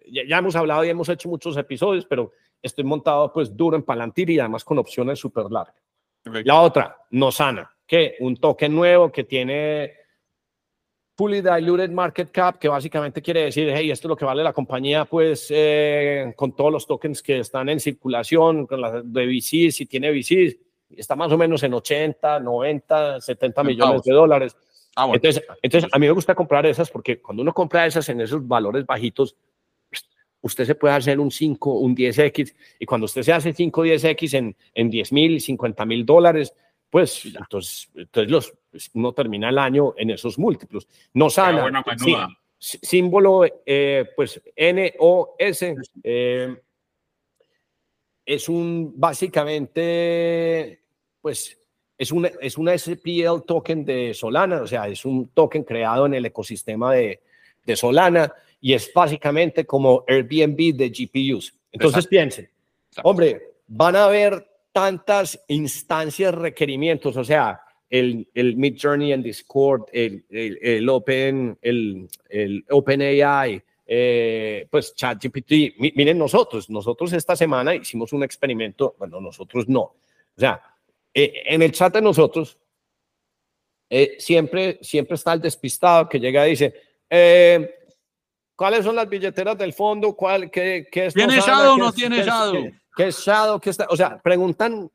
[0.06, 4.30] ya, hemos hablado y hemos hecho muchos episodios, pero estoy montado pues duro en Palantir
[4.30, 5.76] y además con opciones súper largas.
[6.24, 9.94] La otra, Nosana, que un toque nuevo que tiene
[11.18, 14.54] fully diluted market cap, que básicamente quiere decir, hey, esto es lo que vale la
[14.54, 19.76] compañía, pues, eh, con todos los tokens que están en circulación, con la de VCs,
[19.76, 20.58] si tiene VCs,
[20.96, 24.56] está más o menos en 80, 90, 70 millones de dólares.
[24.96, 28.22] Ah, entonces, entonces, a mí me gusta comprar esas porque cuando uno compra esas en
[28.22, 29.36] esos valores bajitos,
[30.42, 34.38] usted se puede hacer un 5, un 10X, y cuando usted se hace 5, 10X
[34.38, 36.54] en, en 10 mil, 50 mil dólares,
[36.90, 40.88] pues entonces, entonces los, pues, uno termina el año en esos múltiplos.
[41.14, 41.84] No sana.
[42.58, 45.76] símbolo, eh, pues N-O-S.
[46.04, 46.56] Eh,
[48.26, 50.82] es un, básicamente,
[51.22, 51.58] pues,
[51.98, 56.14] es una, es una SPL token de Solana, o sea, es un token creado en
[56.14, 57.22] el ecosistema de,
[57.66, 61.54] de Solana y es básicamente como Airbnb de GPUs.
[61.72, 62.50] Entonces piensen,
[63.04, 64.47] hombre, van a haber
[64.78, 67.60] tantas instancias, requerimientos, o sea,
[67.90, 74.94] el, el Mid Journey en Discord, el, el, el Open, el, el OpenAI, eh, pues
[74.94, 79.96] ChatGPT, miren nosotros, nosotros esta semana hicimos un experimento, bueno, nosotros no, o
[80.38, 80.62] sea,
[81.12, 82.60] eh, en el chat de nosotros
[83.90, 86.72] eh, siempre, siempre está el despistado que llega y dice,
[88.56, 90.16] ¿cuáles son las billeteras del fondo?
[90.16, 92.72] ¿Cuál, qué, qué es ¿Tiene Shadow o no tiene Shadow?
[92.98, 93.60] ¿Qué, es Shadow?
[93.60, 93.88] ¿Qué está?
[93.90, 94.92] O sea, preguntan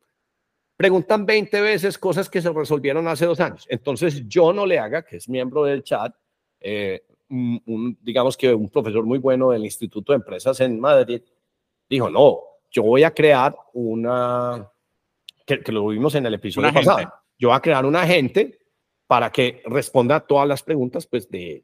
[0.77, 3.67] preguntan 20 veces cosas que se resolvieron hace dos años.
[3.69, 6.13] Entonces, yo no le haga, que es miembro del chat,
[6.59, 11.23] eh, un, digamos que un profesor muy bueno del Instituto de Empresas en Madrid,
[11.89, 14.69] dijo, no, yo voy a crear una,
[15.47, 18.59] que, lo vimos en el episodio pasado, yo voy a crear un agente
[19.07, 21.63] para que responda a todas las preguntas pues, de,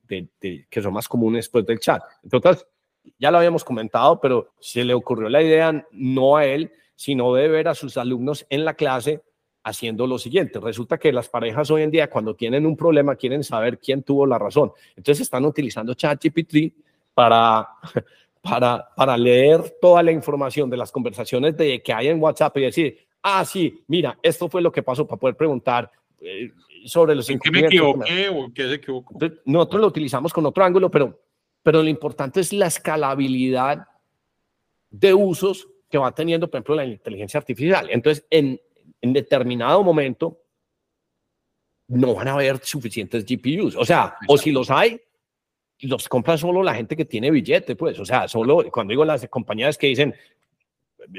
[0.70, 2.03] que son más comunes después del chat.
[2.22, 2.66] Entonces,
[3.18, 7.49] ya lo habíamos comentado, pero se le ocurrió la idea no a él, sino de
[7.49, 9.23] ver a sus alumnos en la clase
[9.62, 10.61] haciendo lo siguiente.
[10.61, 14.27] Resulta que las parejas hoy en día, cuando tienen un problema, quieren saber quién tuvo
[14.27, 14.73] la razón.
[14.97, 16.75] Entonces están utilizando ChatGPT
[17.14, 17.68] para,
[18.42, 22.62] para, para leer toda la información de las conversaciones de, que hay en WhatsApp y
[22.62, 25.90] decir, ah, sí, mira, esto fue lo que pasó para poder preguntar
[26.21, 26.51] eh,
[26.85, 29.14] sobre los ¿En qué me equivoqué o qué se equivocó?
[29.44, 31.18] Nosotros lo utilizamos con otro ángulo, pero,
[31.68, 33.88] pero lo importante es la escalabilidad
[34.88, 37.88] de usos que va teniendo, por ejemplo, la inteligencia artificial.
[37.90, 38.59] Entonces, en,
[39.02, 40.40] en determinado momento,
[41.88, 43.76] no van a haber suficientes GPUs.
[43.76, 44.98] O sea, o si los hay,
[45.81, 47.98] los compra solo la gente que tiene billete, pues.
[48.00, 50.14] O sea, solo cuando digo las compañías que dicen,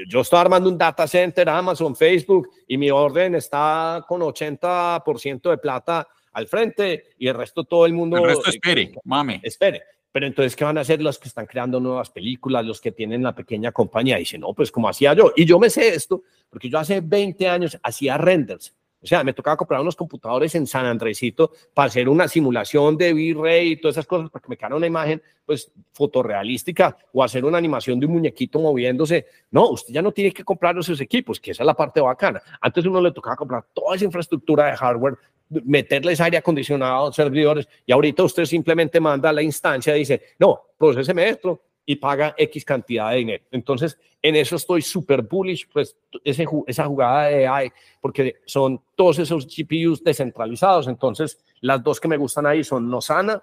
[0.08, 5.58] yo estoy armando un data center, Amazon, Facebook, y mi orden está con 80% de
[5.58, 8.16] plata al frente y el resto todo el mundo...
[8.16, 9.38] El resto espere, mame.
[9.44, 9.99] Espere.
[10.12, 13.22] Pero entonces, ¿qué van a hacer los que están creando nuevas películas, los que tienen
[13.22, 14.16] la pequeña compañía?
[14.16, 15.32] Dicen, no, pues como hacía yo.
[15.36, 18.74] Y yo me sé esto, porque yo hace 20 años hacía renders.
[19.02, 23.14] O sea, me tocaba comprar unos computadores en San Andresito para hacer una simulación de
[23.14, 27.44] V-Ray y todas esas cosas para que me quedara una imagen, pues, fotorrealística o hacer
[27.46, 29.26] una animación de un muñequito moviéndose.
[29.50, 32.42] No, usted ya no tiene que comprar esos equipos, que esa es la parte bacana.
[32.60, 35.16] Antes uno le tocaba comprar toda esa infraestructura de hardware
[35.50, 41.28] meterles aire acondicionado, servidores, y ahorita usted simplemente manda la instancia y dice, no, proceseme
[41.28, 43.44] esto y paga X cantidad de dinero.
[43.50, 49.18] Entonces, en eso estoy súper bullish, pues ese, esa jugada de AI, porque son todos
[49.18, 50.86] esos GPUs descentralizados.
[50.86, 53.42] Entonces, las dos que me gustan ahí son Nosana,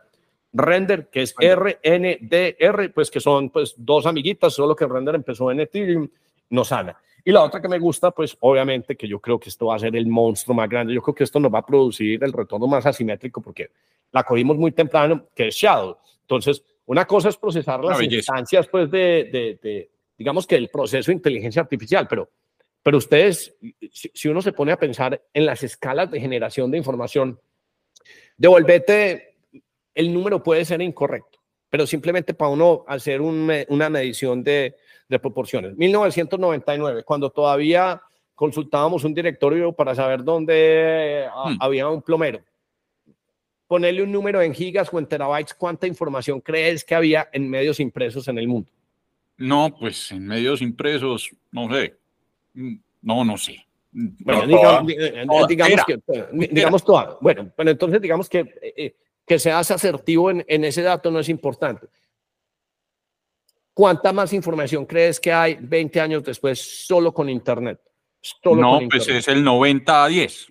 [0.54, 5.60] Render, que es RNDR, pues que son pues dos amiguitas, solo que Render empezó en
[5.60, 6.08] Ethereum,
[6.50, 6.98] Nosana.
[7.28, 9.80] Y la otra que me gusta, pues obviamente que yo creo que esto va a
[9.80, 10.94] ser el monstruo más grande.
[10.94, 13.72] Yo creo que esto nos va a producir el retorno más asimétrico porque
[14.14, 15.98] la cogimos muy temprano, que es Shadow.
[16.22, 21.16] Entonces, una cosa es procesar las instancias, pues, de, de, digamos que el proceso de
[21.16, 22.30] inteligencia artificial, pero,
[22.82, 23.58] pero ustedes,
[23.92, 27.38] si, si, uno se pone a pensar en las escalas de generación de información,
[28.38, 29.36] devolvete,
[29.94, 34.78] el número puede ser incorrecto, pero simplemente para uno hacer un, una medición de,
[35.10, 35.76] de proporciones.
[35.78, 38.02] 1999, cuando todavía
[38.36, 41.58] consultábamos un directorio para saber dónde ah, hmm.
[41.60, 42.42] había un plomero.
[43.68, 47.80] Ponerle un número en gigas o en terabytes, ¿cuánta información crees que había en medios
[47.80, 48.72] impresos en el mundo?
[49.38, 51.96] No, pues en medios impresos, no sé.
[53.02, 53.66] No, no sé.
[53.92, 56.00] Bueno, digamos, digamos, que,
[56.52, 57.18] digamos toda.
[57.20, 61.20] Bueno, pero entonces digamos que, eh, eh, que seas asertivo en, en ese dato no
[61.20, 61.88] es importante.
[63.78, 67.80] ¿Cuánta más información crees que hay 20 años después solo con Internet?
[68.44, 70.48] no, pues es el 90 a 10.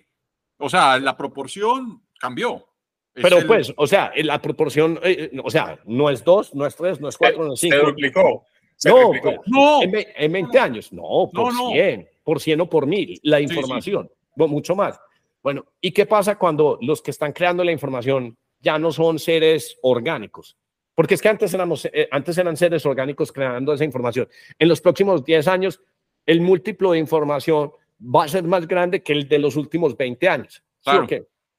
[0.59, 2.65] O sea, la proporción cambió.
[3.11, 7.01] Pero pues, o sea, la proporción, eh, o sea, no es 2, no es 3,
[7.01, 7.75] no es 4, no es 5.
[7.75, 8.45] Se duplicó.
[8.85, 9.81] no, pues, no.
[9.83, 14.97] En, 20 años, no, por 100, por 100 o por 1000, la información, mucho más.
[15.43, 19.77] Bueno, ¿y qué pasa cuando los que están creando la información ya no son seres
[19.81, 20.55] orgánicos?
[20.97, 24.27] Porque es que antes, éramos, eh, antes eran seres orgánicos creando esa información.
[24.57, 25.79] En los próximos 10 años,
[26.25, 27.69] el múltiplo de información
[28.01, 30.63] va a ser más grande que el de los últimos 20 años.
[30.83, 31.05] Claro,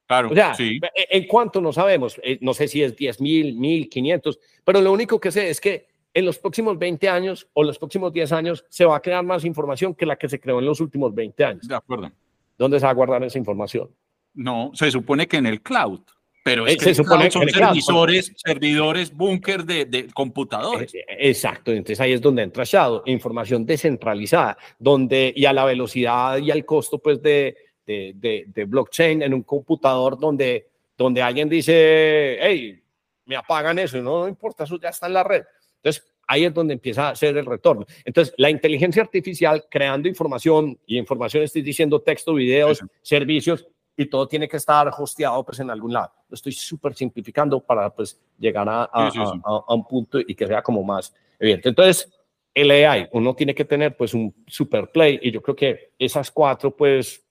[0.05, 0.29] claro.
[0.29, 2.19] O sea, e, ¿en cuánto no sabemos?
[2.21, 5.87] Eh, no sé si es 10 mil, 1500, pero lo único que sé es que
[6.13, 9.45] en los próximos 20 años o los próximos 10 años se va a crear más
[9.45, 11.65] información que la que se creó en los últimos 20 años.
[11.65, 12.11] De acuerdo.
[12.57, 13.89] ¿Dónde se va a guardar esa información?
[14.33, 16.01] No, se supone que en el cloud
[16.49, 20.95] Pero es Eh, que se supone son que servidores, servidores búnker de, de computadores.
[20.95, 26.39] Eh, Exacto, entonces ahí es donde entra Shadow, información descentralizada, donde y a la velocidad
[26.39, 31.47] y al costo pues de, de, de- de blockchain en un computador donde, donde alguien
[31.49, 32.81] dice, hey,
[33.25, 35.43] me apagan eso, no, no importa, eso ya está en la red.
[35.83, 37.85] Entonces ahí es donde empieza a ser el retorno.
[38.03, 43.67] Entonces la inteligencia artificial creando información y información estoy diciendo texto, videos, Sí, servicios
[44.01, 46.11] y todo tiene que estar hosteado pues en algún lado.
[46.29, 49.39] Lo estoy súper simplificando para pues llegar a, a- Sí, sí, sí.
[49.43, 51.69] a- a- un punto y que sea como más evidente.
[51.69, 52.11] Entonces,
[52.53, 56.31] el AI, uno tiene que tener pues un super play y yo creo que esas
[56.31, 57.23] cuatro pues,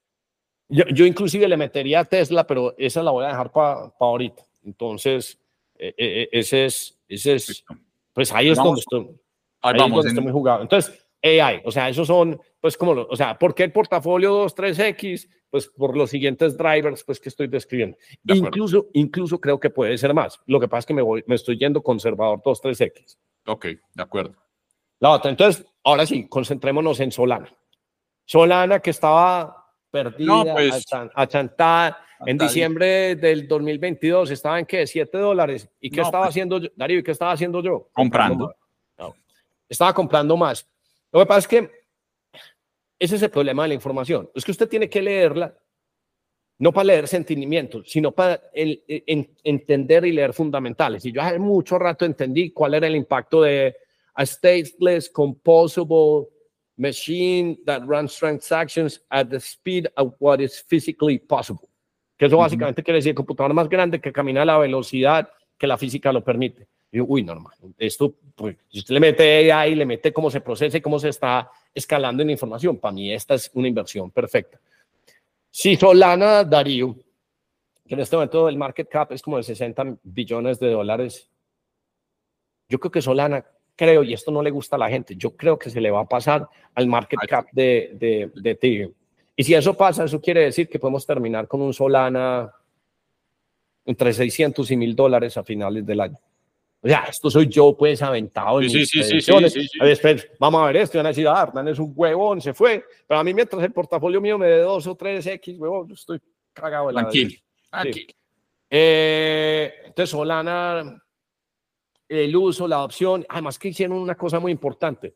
[0.68, 4.42] yo, yo inclusive le metería a Tesla, pero esa la voy a dejar para ahorita.
[4.64, 5.38] Entonces,
[5.78, 7.64] eh, eh, ese es, ese es,
[8.12, 9.20] pues ahí es Vamos- donde estoy.
[9.62, 9.96] Ahí Ahí es vamos.
[9.96, 10.62] donde en- estoy muy jugado.
[10.62, 14.30] Entonces, AI, o sea, esos son, pues, como, lo- o sea, ¿por qué el portafolio
[14.32, 15.28] 2, 3X?
[15.50, 17.96] Pues por los siguientes drivers, pues, que estoy describiendo.
[18.22, 18.36] De.
[18.36, 20.38] Incluso, incluso creo que puede ser más.
[20.46, 23.16] Lo que pasa es que me, voy, me estoy yendo conservador 2, 3X.
[23.46, 24.34] Ok, de acuerdo.
[25.00, 27.48] La otra, entonces, ahora sí, concentrémonos en Solana.
[28.26, 32.04] Solana que estaba perdida, No, pues, achan- achantada.
[32.26, 32.48] En ahí.
[32.48, 34.86] diciembre del 2022 estaba en qué?
[34.88, 35.70] 7 dólares.
[35.80, 36.30] ¿Y qué No, estaba pues.
[36.30, 36.68] haciendo yo?
[36.74, 37.88] Darío, ¿y qué estaba haciendo yo?
[37.92, 38.52] Comprando.
[38.98, 39.14] No,
[39.68, 40.68] estaba comprando más.
[41.12, 41.70] Lo que pasa es que
[42.98, 44.30] ese es el problema de la información.
[44.34, 45.56] Es que usted tiene que leerla,
[46.58, 51.04] no para leer sentimientos, sino para el- en- entender y leer fundamentales.
[51.04, 53.76] Y yo hace mucho rato entendí cuál era el impacto de
[54.14, 56.26] a stateless, composable
[56.76, 61.68] machine that runs transactions at the speed of what is physically possible.
[62.16, 65.78] Que eso básicamente quiere decir computador más grande que camina a la velocidad que la
[65.78, 66.66] física lo permite.
[66.92, 67.54] Uy, normal.
[67.76, 71.10] Esto, pues, si usted le mete AI, le mete cómo se procesa y cómo se
[71.10, 74.58] está escalando en información, para mí esta es una inversión perfecta.
[75.50, 76.96] Si Solana, Darío,
[77.86, 81.28] que en este momento el market cap es como de 60 billones de dólares,
[82.68, 83.44] yo creo que Solana,
[83.76, 86.00] creo, y esto no le gusta a la gente, yo creo que se le va
[86.00, 88.92] a pasar al market cap de, de, de Ethereum.
[89.36, 92.52] Y si eso pasa, eso quiere decir que podemos terminar con un Solana
[93.84, 96.18] entre 600 y 1000 dólares a finales del año.
[96.80, 99.52] O sea, esto soy yo, pues, aventado en Sí, mis sí, sí, sí, predicciones.
[99.52, 99.78] sí, sí.
[99.80, 102.40] A Después, vamos a ver esto, y van a decir, ah, Hernán es un huevón,
[102.40, 102.84] se fue.
[103.06, 105.94] Pero a mí, mientras el portafolio mío me dé dos o tres X, huevón, yo
[105.94, 106.20] estoy
[106.52, 107.30] cagado de la Tranquilo.
[107.70, 108.12] Tranquilo.
[108.70, 111.02] Eh, entonces, Solana,
[112.08, 115.14] el uso, la adopción, además que hicieron una cosa muy importante.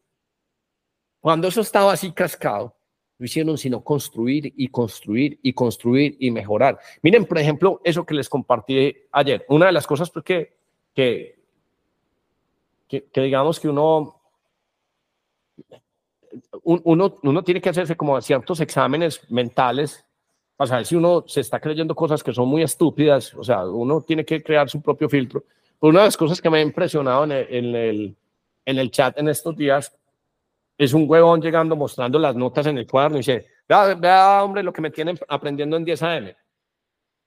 [1.20, 2.76] Cuando eso estaba así cascado,
[3.18, 6.80] no hicieron sino construir y construir y construir y mejorar.
[7.02, 9.46] Miren, por ejemplo, eso que les compartí ayer.
[9.48, 11.41] Una de las cosas pues, que,
[13.00, 14.20] que, digamos que uno,
[16.62, 20.04] un- uno, uno tiene que hacerse como ciertos exámenes mentales
[20.56, 23.34] para saber si uno se está creyendo cosas que son muy estúpidas.
[23.34, 25.44] O sea, uno tiene que crear su propio filtro.
[25.80, 28.16] Pero una de las cosas que me ha impresionado en el,
[28.64, 29.96] en el, chat en estos días
[30.78, 34.62] es un huevón llegando mostrando las notas en el cuaderno y dice, vea, vea, hombre,
[34.62, 36.34] lo que me tienen aprendiendo en 10 AM.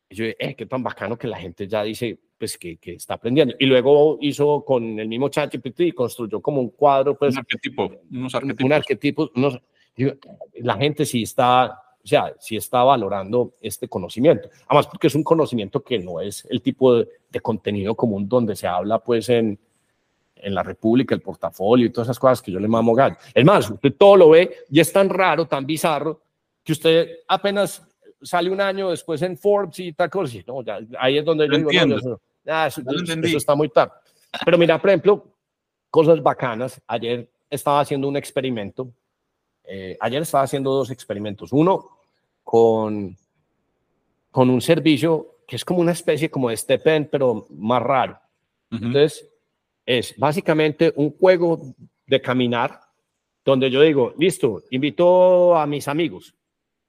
[0.09, 3.15] Y yo, eh, qué tan bacano que la gente ya dice, pues, que, que está
[3.15, 3.55] aprendiendo.
[3.59, 7.91] Y luego hizo con el mismo chat y construyó como un cuadro, pues, un arquetipo,
[8.11, 8.71] unos un arquetipos.
[8.71, 9.31] arquetipo.
[9.35, 9.59] unos-
[10.55, 14.49] la gente sí está, o sea, sí está valorando este conocimiento.
[14.67, 18.55] Además, porque es un conocimiento que no es el tipo de, de contenido común donde
[18.55, 19.57] se habla, pues, en,
[20.35, 23.15] en la República, el portafolio y todas esas cosas que yo le mamo gallo.
[23.33, 26.21] Es más, usted todo lo ve y es tan raro, tan bizarro,
[26.63, 27.87] que usted apenas
[28.25, 30.37] sale un año después en Forbes y tal cosa.
[30.47, 32.81] No, ya, ahí es donde yo digo, no, eso, ah, eso-
[33.29, 33.93] eso- está muy tarde.
[34.43, 35.25] Pero mira, por ejemplo,
[35.89, 36.81] cosas bacanas.
[36.87, 38.89] Ayer estaba haciendo un experimento.
[39.67, 41.51] eh, ayer estaba haciendo dos experimentos.
[41.51, 41.89] Uno
[42.43, 43.17] con,
[44.29, 48.19] con un servicio que es como una especie como de Step pero más raro.
[48.71, 48.85] Ujú.
[48.85, 49.27] Entonces,
[49.83, 51.59] es básicamente un juego
[52.05, 52.79] de caminar
[53.43, 56.34] donde yo digo, listo, invito a mis amigos.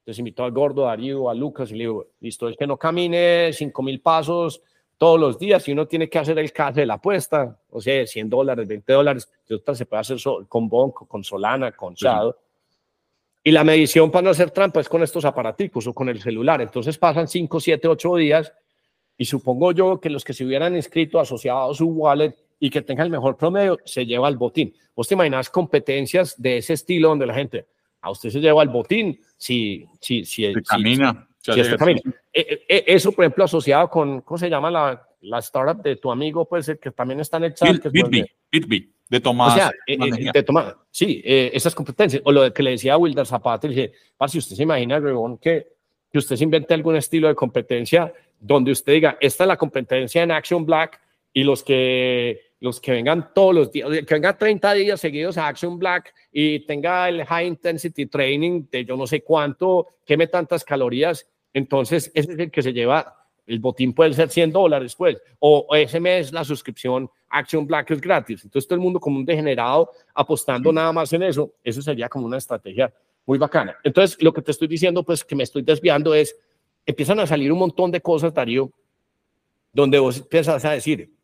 [0.06, 2.76] Entonces invito al gordo, a Darío, a Lucas y le digo, listo, es que no
[2.76, 4.62] camine 5 mil pasos
[4.96, 8.06] todos los días y uno tiene que hacer el caso de la apuesta, o sea,
[8.06, 12.04] 100 dólares, 20 dólares, se puede hacer con Bonco, con Solana, con Sí, sí.
[12.04, 12.36] Shadow.
[13.42, 16.60] Y la medición para no hacer trampa es con estos aparaticos o con el celular.
[16.60, 18.52] Entonces pasan 5, 7, 8 días
[19.18, 22.80] y supongo yo que los que se hubieran inscrito asociados a su wallet y que
[22.80, 24.72] tengan el mejor promedio se lleva el botín.
[24.94, 27.66] ¿Vos te imaginas competencias de ese estilo donde la gente,
[28.06, 31.26] a usted se lleva el botín si, si, si, si- camina.
[31.40, 31.98] si esto camina?
[31.98, 32.20] ejercicio.
[32.32, 36.10] Eh, eh, eso, por ejemplo, asociado con, ¿cómo se llama la, la startup de tu
[36.12, 36.44] amigo?
[36.48, 37.82] Pues el que también está en el chat.
[37.82, 39.52] De- Bitbit, Bitbit, de Tomás.
[39.52, 42.22] o sea, eh, Tomás eh, te toma, sí, eh, esas competencias.
[42.24, 44.98] O lo que le decía a Wilder Zapata, le dije, "Parce, si usted se imagina,
[44.98, 45.66] huevón, que,
[46.12, 50.22] que usted se invente algún estilo de competencia donde usted diga, esta es la competencia
[50.22, 51.00] en Action Black
[51.32, 55.48] y los que los que vengan todos los días, que venga 30 días seguidos a
[55.48, 60.64] Action Black y tenga el High Intensity Training de yo no sé cuánto, queme tantas
[60.64, 63.14] calorías, entonces ese es el que se lleva,
[63.46, 68.00] el botín puede ser 100 dólares pues, o ese mes la suscripción Action Black es
[68.00, 72.08] gratis, entonces todo el mundo como un degenerado apostando nada más en eso, eso sería
[72.08, 72.92] como una estrategia
[73.26, 73.76] muy bacana.
[73.82, 76.34] Entonces lo que te estoy diciendo pues que me estoy desviando es,
[76.86, 78.72] empiezan a salir un montón de cosas, Darío,
[79.72, 81.15] donde vos empiezas a decir,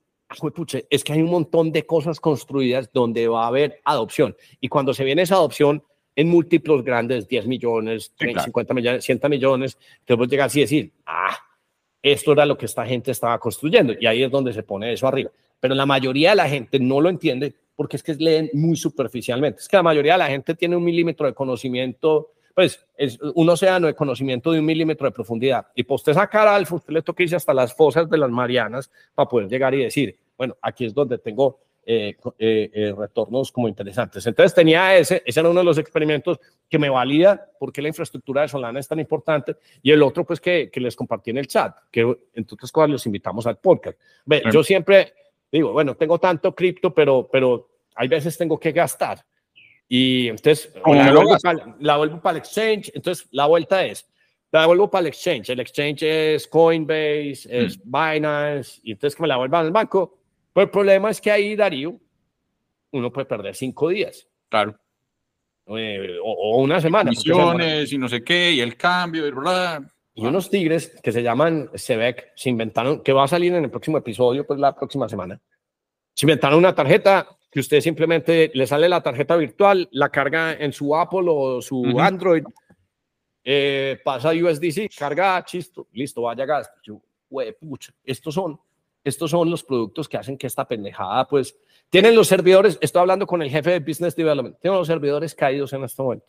[0.91, 4.37] es que hay un montón de cosas construidas donde va a haber adopción.
[4.61, 5.83] Y cuando se viene esa adopción
[6.15, 10.93] en múltiplos grandes, 10 millones, 50 millones, 100 millones, te puedes llegar así y decir,
[11.07, 11.37] ah,
[12.03, 13.95] esto era lo que esta gente estaba construyendo.
[13.99, 15.31] Y ahí es donde se pone eso arriba.
[15.61, 19.61] Pero la mayoría de la gente no lo entiende porque es que leen muy superficialmente.
[19.61, 23.49] Es que la mayoría de la gente tiene un milímetro de conocimiento pues es un
[23.49, 25.67] océano de conocimiento de un milímetro de profundidad.
[25.75, 28.91] Y pues usted sacar al usted le toca irse hasta las fosas de las Marianas
[29.15, 33.67] para poder llegar y decir, bueno, aquí es donde tengo eh, eh, eh, retornos como
[33.67, 34.25] interesantes.
[34.25, 37.89] Entonces tenía ese, ese era uno de los experimentos que me valida por qué la
[37.89, 41.39] infraestructura de Solana es tan importante y el otro pues que, que les compartí en
[41.39, 42.03] el chat, que
[42.35, 43.99] entre otras cosas los invitamos al podcast.
[44.25, 45.13] Ve, Yo siempre
[45.51, 49.19] digo, bueno, tengo tanto cripto, pero, pero hay veces tengo que gastar.
[49.89, 52.93] Y entonces la vuelvo, para, la vuelvo, para, el exchange.
[52.95, 54.09] Entonces la vuelta es,
[54.53, 55.51] la vuelvo para el exchange.
[55.51, 57.83] El exchange es Coinbase, es mm.
[57.85, 58.81] Binance.
[58.85, 60.22] Y entonces que me la vuelvan al banco.
[60.53, 61.99] Pero el problema es que ahí, Darío,
[62.91, 64.29] uno puede perder cinco días.
[64.49, 64.79] Claro.
[65.67, 67.11] Eh, o, una semana.
[67.11, 69.83] Misiones y no sé qué, y el cambio, y bla.
[70.15, 73.71] Y unos tigres que se llaman SEBEC se inventaron, que va a salir en el
[73.71, 75.41] próximo episodio, pues la próxima semana.
[76.13, 80.73] Se inventaron una tarjeta que usted simplemente le sale la tarjeta virtual, la carga en
[80.73, 82.45] su Apple o su Android,
[83.45, 86.71] eh, pasa a USDC, carga, chisto, listo, vaya gas.
[86.83, 87.01] Yo,
[87.61, 88.59] pucha, estos son,
[89.05, 91.57] estos son los productos que hacen que esta pendejada, pues,
[91.91, 95.73] tienen los servidores, estoy hablando con el jefe de Business Development, tienen los servidores caídos
[95.73, 96.27] en este momento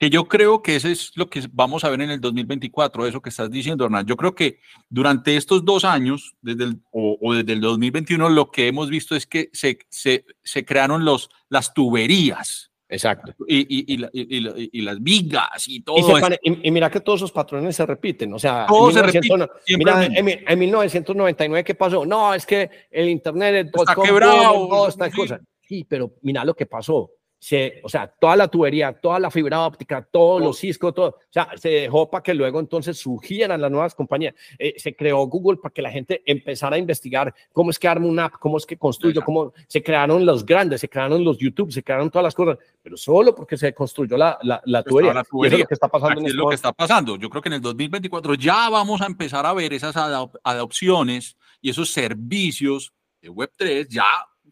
[0.00, 3.20] que yo creo que eso es lo que vamos a ver en el 2024, eso
[3.20, 4.06] que estás diciendo, Hernán.
[4.06, 8.66] Yo creo que durante estos dos años, desde el, o, desde el 2021, lo que
[8.66, 12.69] hemos visto es que se, se, se crearon los, las tuberías.
[12.90, 13.32] Exacto.
[13.46, 15.96] Y, y, y, y, las vigas y todo
[16.42, 18.34] y, mira que todos esos patrones se repiten.
[18.34, 22.04] O sea, en, se mira, en, 1999, ¿qué pasó?
[22.04, 24.68] No, es que el Internet está quebrado.
[24.68, 25.40] Toda esta cosa.
[25.60, 29.62] Sí, pero mira lo que pasó se, o sea, toda la tubería, toda la fibra
[29.62, 33.70] óptica, todos los ciscos, todo, o sea, se dejó para que luego entonces surgieran las
[33.70, 34.34] nuevas compañías.
[34.58, 38.06] Eh, se creó Google para que la gente empezara a investigar cómo es que arma
[38.06, 41.72] una app, cómo es que construyo, cómo se crearon los grandes, se crearon los YouTube,
[41.72, 45.14] se crearon todas las cosas, pero solo porque se construyó la, la, la tubería.
[45.14, 45.56] La tubería.
[45.56, 46.20] es lo que está pasando.
[46.20, 47.16] es este lo que está pasando.
[47.16, 51.70] Yo creo que en el 2024 ya vamos a empezar a ver esas adopciones y
[51.70, 54.04] esos servicios de Web3 ya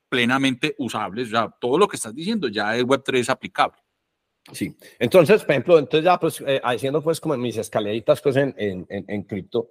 [0.08, 1.30] plenamente usables.
[1.30, 3.78] Ya todo lo que estás diciendo ya es Web3 es aplicable.
[4.52, 8.54] Sí, entonces, por ejemplo, entonces ya pues eh, haciendo pues como mis escaleritas pues en,
[8.56, 9.70] en, en, cripto,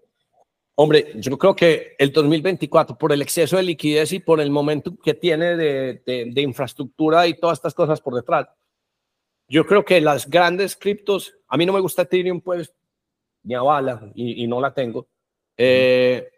[0.76, 4.96] hombre, yo creo que el 2024 por el exceso de liquidez y por el momento
[4.98, 8.48] que tiene de, de, infraestructura y todas estas cosas por detrás,
[9.48, 12.72] yo creo que las grandes criptos, a mí no me gusta Ethereum pues,
[13.44, 15.08] ni a bala y, y no la tengo,
[15.58, 16.30] eh,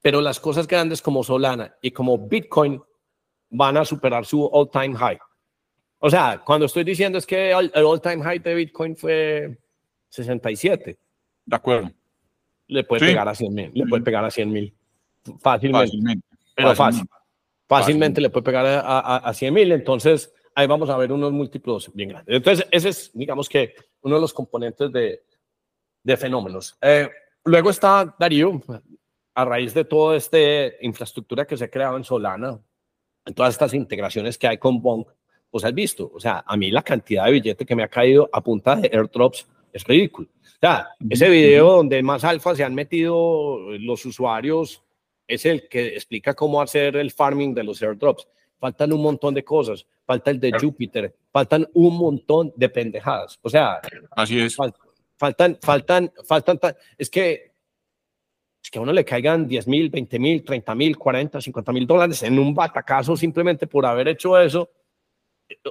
[0.00, 2.82] pero las cosas grandes como Solana y como Bitcoin
[3.54, 5.18] van a superar su all-time high.
[5.98, 9.58] O sea, cuando estoy diciendo es que el, all-time high de Bitcoin fue
[10.08, 10.98] 67.
[11.46, 11.90] De acuerdo.
[12.66, 13.70] Le puede pegar a 100 mil.
[13.74, 14.74] Le puede pegar a 100 mil.
[15.40, 16.26] Fácilmente.
[16.54, 17.06] Pero fácil.
[17.66, 19.72] Fácilmente, le puede pegar a, a, 100 mil.
[19.72, 22.36] Entonces, ahí vamos a ver unos múltiplos bien grandes.
[22.36, 25.22] Entonces, ese es, digamos que, uno de los componentes de,
[26.02, 26.76] de fenómenos.
[26.82, 27.08] Eh,
[27.44, 28.60] luego está Darío,
[29.34, 30.38] a raíz de toda esta
[30.82, 32.60] infraestructura que se ha creado en Solana,
[33.26, 35.08] en todas estas integraciones que hay con Bonk,
[35.50, 38.28] pues has visto, o sea, a mí la cantidad de billete que me ha caído
[38.32, 40.28] a punta de airdrops es ridículo.
[40.34, 44.82] O sea, ese video donde más alfa se han metido los usuarios
[45.28, 48.26] es el que explica cómo hacer el farming de los airdrops.
[48.58, 53.38] Faltan un montón de cosas, falta el de Júpiter, faltan un montón de pendejadas.
[53.42, 53.80] O sea,
[54.12, 54.56] así es.
[55.16, 56.58] Faltan, faltan, faltan,
[56.98, 57.53] es que
[58.64, 61.86] es que a uno le caigan 10 mil, 20 mil, 30 mil, 40, 50 mil
[61.86, 64.70] dólares en un batacazo simplemente por haber hecho eso.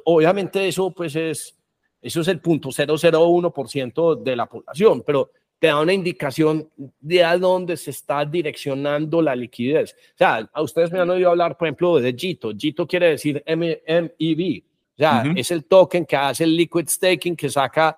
[0.06, 1.58] Obviamente eso pues es,
[2.00, 6.70] eso es el punto 001% de la población, pero te da una indicación
[7.00, 9.96] de a dónde se está direccionando la liquidez.
[10.14, 12.52] O sea, a ustedes me han oído hablar, por ejemplo, de JITO.
[12.52, 14.64] JITO quiere decir MEV.
[14.94, 17.98] O sea, es el token que hace el liquid staking, que saca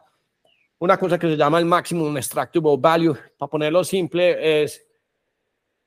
[0.80, 3.16] una cosa que se llama el maximum extractable value.
[3.38, 4.86] Para ponerlo simple, es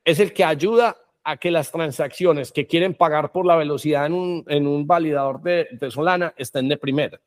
[0.09, 4.15] es el que ayuda a que las transacciones que quieren pagar por la velocidad en
[4.15, 7.21] un, en un validador de, Solana estén de primera.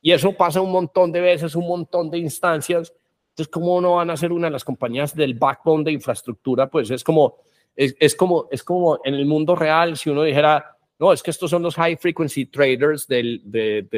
[0.00, 2.94] Y eso pasa un montón de veces, un montón de instancias.
[3.28, 6.70] Entonces, ¿cómo no van a ser una de las compañías del backbone de infraestructura?
[6.70, 7.36] Pues es como,
[7.76, 10.71] es, es como, es como en el mundo real, si uno dijera,
[11.02, 13.88] no, es que estos son los high frequency traders del, del,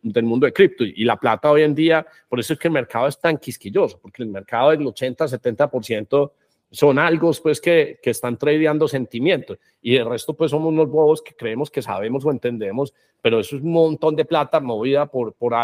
[0.00, 0.84] del, mundo de cripto.
[0.84, 3.98] Y la plata hoy en día, por eso es que el mercado es tan quisquilloso,
[4.00, 6.30] porque el mercado del 80-70%
[6.70, 11.22] son algo pues que, que están tradeando sentimientos y el resto pues somos unos bobos
[11.22, 15.32] que creemos que sabemos o entendemos, pero eso es un montón de plata movida por,
[15.34, 15.54] por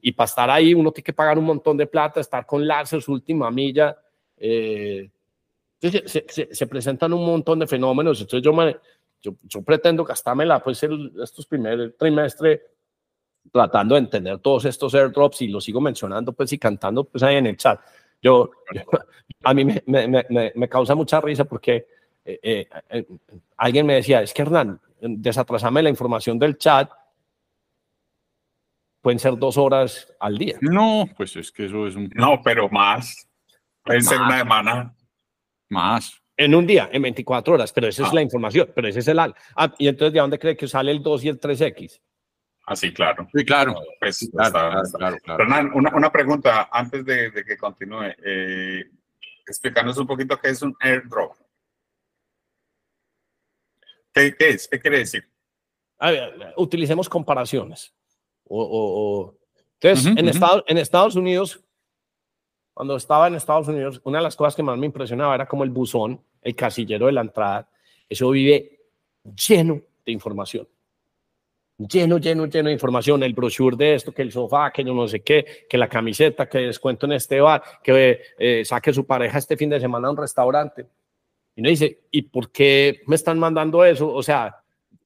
[0.00, 3.12] y para estar ahí uno tiene que pagar un montón de plata, estar con su
[3.12, 3.96] última milla.
[4.36, 5.10] Eh,
[5.80, 8.76] se, se, presentan un montón de fenómenos, entonces yo, me,
[9.22, 12.60] yo, yo pretendo gastármela pues el, estos primeros trimestres
[13.50, 17.36] tratando de entender todos estos airdrops y lo sigo mencionando pues y cantando pues ahí
[17.36, 17.80] en el chat
[18.22, 18.52] yo,
[19.42, 21.88] a mí me, me, me, me, causa mucha risa porque
[22.24, 23.06] eh, eh, eh,
[23.56, 26.88] alguien me decía, es que Hernán, desatrasame la información del chat,
[29.00, 30.56] pueden ser dos horas al día.
[30.60, 32.08] No, pues es que eso es un...
[32.14, 33.28] No, pero más.
[33.82, 34.94] Pueden ser una semana.
[35.68, 36.21] Más.
[36.36, 38.14] En un día, en 24 horas, pero esa es ah.
[38.14, 39.18] la información, pero ese es el...
[39.18, 39.34] Ah,
[39.78, 42.00] y entonces, ¿de dónde cree que sale el 2 y el 3X?
[42.64, 43.28] Así, ah, claro.
[43.34, 43.74] Sí, claro.
[44.00, 48.14] Pues, claro, claro, Fernán, una, una, pregunta antes de, de que continúe.
[48.24, 48.84] Eh,
[49.46, 51.34] explícanos un poquito qué es un airdrop.
[54.12, 54.68] ¿Qué, qué es?
[54.68, 55.28] ¿Qué quiere decir?
[55.98, 57.94] A ver, utilicemos comparaciones.
[58.44, 59.38] O, o,
[59.80, 61.60] Entonces, en, Estados, en Estados Unidos,
[62.74, 65.64] cuando estaba en Estados Unidos, una de las cosas que más me impresionaba era como
[65.64, 67.68] el buzón, el casillero de la entrada,
[68.08, 68.80] eso vive
[69.36, 70.66] lleno de información
[71.88, 75.08] lleno, lleno, lleno de información, el brochure de esto, que el sofá, que yo no
[75.08, 79.38] sé qué, que la camiseta, que descuento en este bar, que eh, saque su pareja
[79.38, 80.86] este fin de semana a un restaurante.
[81.54, 84.12] Y uno dice, ¿y por qué me están mandando eso?
[84.12, 84.56] O sea,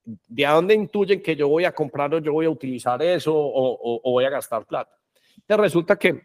[0.05, 4.01] ¿de dónde intuyen que yo voy a comprar o yo voy a utilizar eso o,
[4.03, 4.97] o voy a gastar plata?
[5.47, 6.23] Te resulta que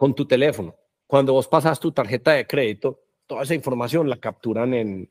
[0.00, 0.74] con tu teléfono,
[1.06, 5.10] cuando vos pasas tu tarjeta de crédito, toda esa información la capturan en,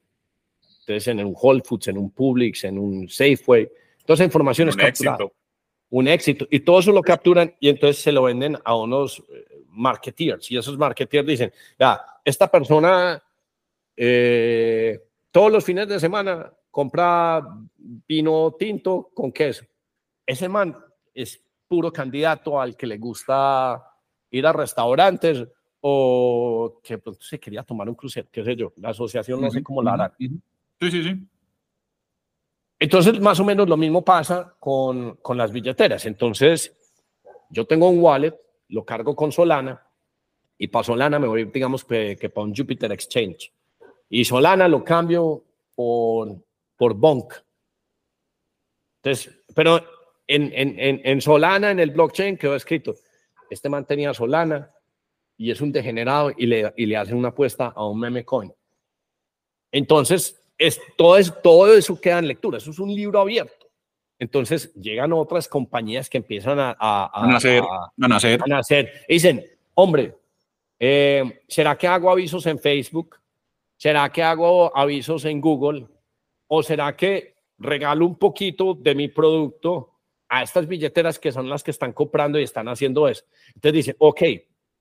[0.79, 3.69] entonces, en un Whole Foods, en un Publix, en un Safeway,
[4.03, 5.17] Toda esa información un es capturada.
[5.17, 5.35] Éxito.
[5.91, 6.47] Un éxito.
[6.49, 10.49] Y todo eso lo capturan y entonces se lo venden a unos eh, marketeers.
[10.49, 13.21] Y esos marketeers dicen, ya, esta persona
[13.95, 19.65] eh, todos los fines de semana compra vino tinto con queso.
[20.25, 20.75] Ese man
[21.13, 23.88] es puro candidato al que le gusta
[24.31, 25.47] ir a restaurantes
[25.81, 28.73] o que pronto se quería tomar un crucero, qué sé yo.
[28.77, 30.15] La asociación no sé cómo la hará.
[30.17, 30.29] Sí,
[30.79, 31.27] sí, sí.
[32.79, 36.05] Entonces, más o menos lo mismo pasa con, con las billeteras.
[36.05, 36.75] Entonces,
[37.49, 38.35] yo tengo un wallet,
[38.69, 39.85] lo cargo con Solana
[40.61, 43.51] y para Solana me voy, digamos, que, que para un Jupiter Exchange.
[44.09, 46.37] Y Solana lo cambio por,
[46.75, 47.33] por Bonk.
[49.01, 49.81] Entonces, pero
[50.27, 52.95] en, en, en, Solana, en el blockchain, quedó escrito,
[53.49, 54.71] este mantenía Solana
[55.37, 58.53] y es un degenerado y le, y le hacen una apuesta a un meme coin.
[59.71, 63.67] Entonces, es, todo, es, todo eso queda en lectura, eso es un libro abierto.
[64.19, 68.41] Entonces llegan otras compañías que empiezan a, a, nacer, a, nacer.
[68.43, 68.91] a nacer.
[69.07, 69.45] Y dicen,
[69.75, 70.13] hombre,
[70.77, 73.15] eh, ¿será que hago avisos en Facebook?
[73.77, 75.87] ¿Será que hago avisos en Google?
[76.47, 79.88] ¿O será que regalo un poquito de mi producto
[80.29, 83.25] a estas billeteras que son las que están comprando y están haciendo eso?
[83.47, 84.21] Entonces dicen, ok,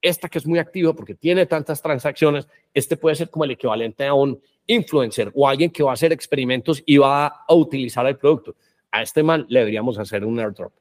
[0.00, 4.06] esta que es muy activa porque tiene tantas transacciones, este puede ser como el equivalente
[4.06, 8.16] a un influencer o alguien que va a hacer experimentos y va a utilizar el
[8.16, 8.54] producto.
[8.90, 10.72] A este man le deberíamos hacer un airdrop.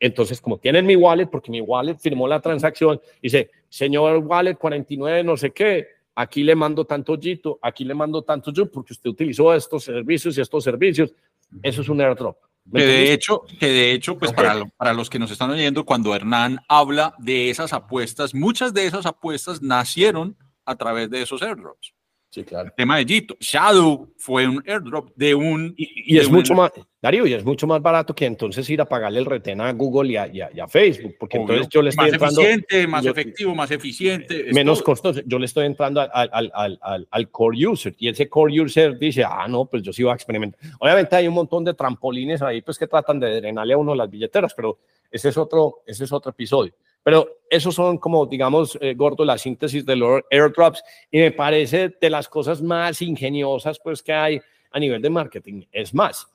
[0.00, 5.22] Entonces, como tienen mi wallet, porque mi wallet firmó la transacción, dice, señor wallet 49,
[5.24, 9.10] no sé qué, aquí le mando tanto jito, aquí le mando tanto yo, porque usted
[9.10, 11.14] utilizó estos servicios y estos servicios.
[11.62, 12.36] Eso es un airdrop.
[12.72, 16.14] Que de hecho, que de hecho, pues para, para los que nos están oyendo, cuando
[16.14, 21.94] Hernán habla de esas apuestas, muchas de esas apuestas nacieron a través de esos airdrops.
[22.30, 22.68] Sí, claro.
[22.68, 23.36] El tema de Gito.
[23.38, 25.74] Shadow fue un airdrop de un.
[25.76, 26.72] Y, es mucho más,
[27.04, 30.10] Darío, y es mucho más barato que entonces ir a pagarle el retén a Google
[30.10, 33.70] y a, y a, Facebook, porque entonces yo le estoy más Eficiente, más efectivo, más
[33.70, 34.46] eficiente.
[34.54, 35.20] Menos costoso.
[35.26, 39.22] Yo le estoy entrando al, al, al, al, core user y ese core user dice,
[39.22, 40.58] ah, no, pues yo sí voy a experimentar.
[40.80, 44.08] Obviamente hay un montón de trampolines ahí, pues que tratan de drenarle a uno las
[44.08, 44.78] billeteras, pero
[45.10, 46.72] ese es otro, ese es otro episodio.
[47.02, 51.94] Pero esos son como, digamos, eh, gordo, la síntesis de los airdrops y me parece
[52.00, 54.40] de las cosas más ingeniosas pues que hay
[54.70, 55.64] a nivel de marketing.
[55.70, 56.33] Es más,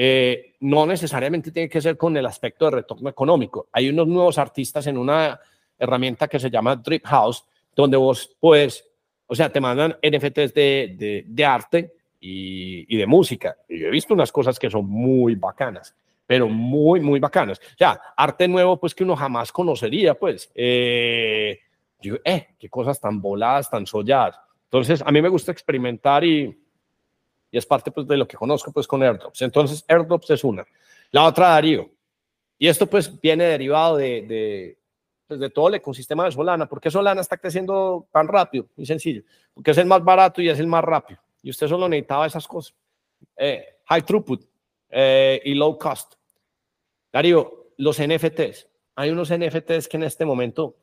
[0.00, 3.66] eh, no necesariamente tiene que ser con el aspecto de retorno económico.
[3.72, 5.40] Hay unos nuevos artistas en una
[5.76, 7.44] herramienta que se llama Drip House,
[7.74, 8.84] donde vos puedes
[9.26, 13.56] O sea, te mandan NFTs de, de, de arte y, y, de música.
[13.68, 15.96] Y yo he visto unas cosas que son muy bacanas,
[16.28, 17.58] pero muy, muy bacanas.
[17.58, 20.48] O sea, arte nuevo, pues que uno jamás conocería, pues.
[20.54, 21.58] Eh,
[22.00, 24.38] yo, eh, qué cosas tan voladas, tan solladas.
[24.66, 26.56] Entonces, a mí me gusta experimentar y,
[27.50, 29.42] y es parte pues, de lo que conozco pues, con airdrops.
[29.42, 30.66] Entonces, airdrops es una.
[31.10, 31.90] La otra, Darío.
[32.58, 34.78] Y esto pues viene derivado de, de,
[35.26, 36.66] pues, de todo el ecosistema de Solana.
[36.66, 38.66] ¿Por qué Solana está creciendo tan rápido?
[38.76, 39.22] Muy sencillo.
[39.54, 41.20] Porque es el más barato y es el más rápido.
[41.42, 42.74] Y usted solo necesitaba esas cosas.
[43.36, 44.44] Eh, high throughput
[44.90, 46.14] eh, y low cost.
[47.12, 48.68] Darío, los NFTs.
[48.96, 50.76] Hay unos NFTs que en este momento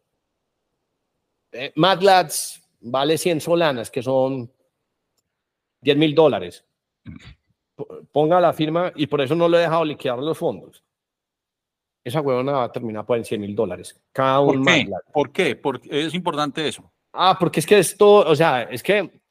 [1.51, 4.51] eh, MATLABs vale 100 solanas, que son
[5.85, 6.65] 10 mil dólares.
[8.11, 10.83] Ponga la firma y por eso no le he dejado liquidar los fondos.
[12.03, 13.99] Esa huevona va a terminar por 100 mil dólares.
[14.11, 14.83] Cada ¿Por un qué?
[14.83, 15.11] MATLAB.
[15.13, 15.55] ¿Por qué?
[15.55, 16.91] Porque es importante eso.
[17.13, 19.21] Ah, porque es que esto, o sea, es que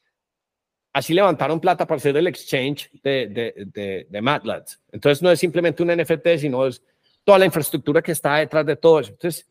[0.93, 4.65] así levantaron plata para hacer el exchange de, de, de, de MATLAB.
[4.93, 6.81] Entonces no es simplemente un NFT, sino es
[7.25, 9.11] toda la infraestructura que está detrás de todo eso.
[9.11, 9.49] Entonces,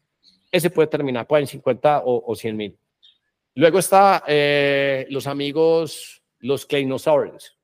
[0.49, 2.78] ese puede terminar por en 50 o, o 100 mil.
[3.56, 7.58] Luego está eh, los amigos, los Kleinosaurus.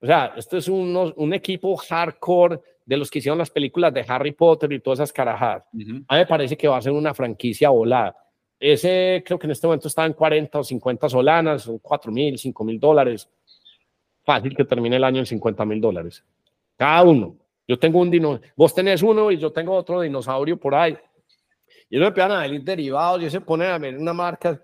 [0.00, 4.04] O sea, esto es unos, un equipo hardcore de los que hicieron las películas de
[4.06, 5.66] Harry Potter y todas esas carajadas.
[5.72, 6.04] Ujú.
[6.06, 8.14] A mí me parece que va a ser una franquicia volada.
[8.60, 12.38] Ese creo que en este momento está en 40 o 50 solanas, son 4 mil,
[12.38, 13.28] 5 mil dólares.
[14.22, 16.22] Fácil que termine el año en 50 mil dólares.
[16.76, 17.36] Cada uno.
[17.66, 20.96] Yo tengo un dinosaurio, vos tenés uno y yo tengo otro dinosaurio por ahí.
[21.88, 24.60] Y ellos empiezan a venir derivados y se ponen a ver una marca.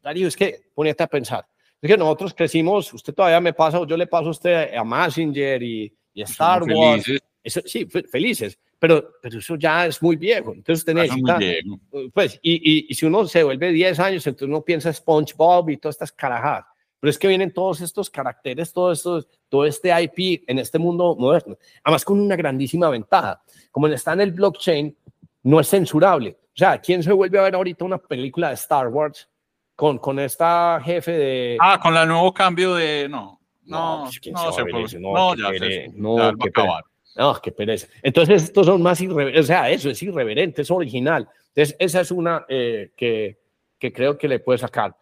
[0.00, 1.44] Darío, es que ponete a pensar.
[1.80, 5.62] Es que nosotros crecimos, usted todavía me pasa, yo le paso a usted a Messenger
[5.62, 7.04] y, y a Star Somos Wars.
[7.04, 7.22] felices.
[7.42, 10.52] Eso, sí, fe- felices, pero, pero eso ya es muy viejo.
[10.52, 11.78] Entonces usted necesita, viejos.
[12.12, 15.76] pues, y, y, y si uno se vuelve 10 años, entonces uno piensa SpongeBob y
[15.76, 16.64] todas estas carajadas.
[16.98, 21.14] Pero es que vienen todos estos caracteres, todo, estos, todo este IP en este mundo
[21.14, 21.56] moderno.
[21.84, 23.40] Además, con una grandísima ventaja.
[23.70, 24.96] Como está en el blockchain,
[25.44, 26.30] no es censurable.
[26.48, 29.28] O sea, ¿quién se vuelve a ver ahorita una película de Star Wars
[29.76, 31.56] con, con esta jefe de...
[31.60, 33.08] Ah, con el nuevo cambio de.
[33.08, 34.84] No, no, pues, ¿quién no, se va se puede.
[34.84, 34.98] eso?
[34.98, 36.84] No, No, ya qué se- ya no, va a qué pere- acabar.
[37.14, 37.86] No, qué pereza.
[38.02, 41.28] Entonces, estos son más irreverentes, o sea, eso es irreverente, es original.
[41.54, 43.38] Entonces, esa es una eh, que,
[43.78, 44.94] que creo que le puede sacar.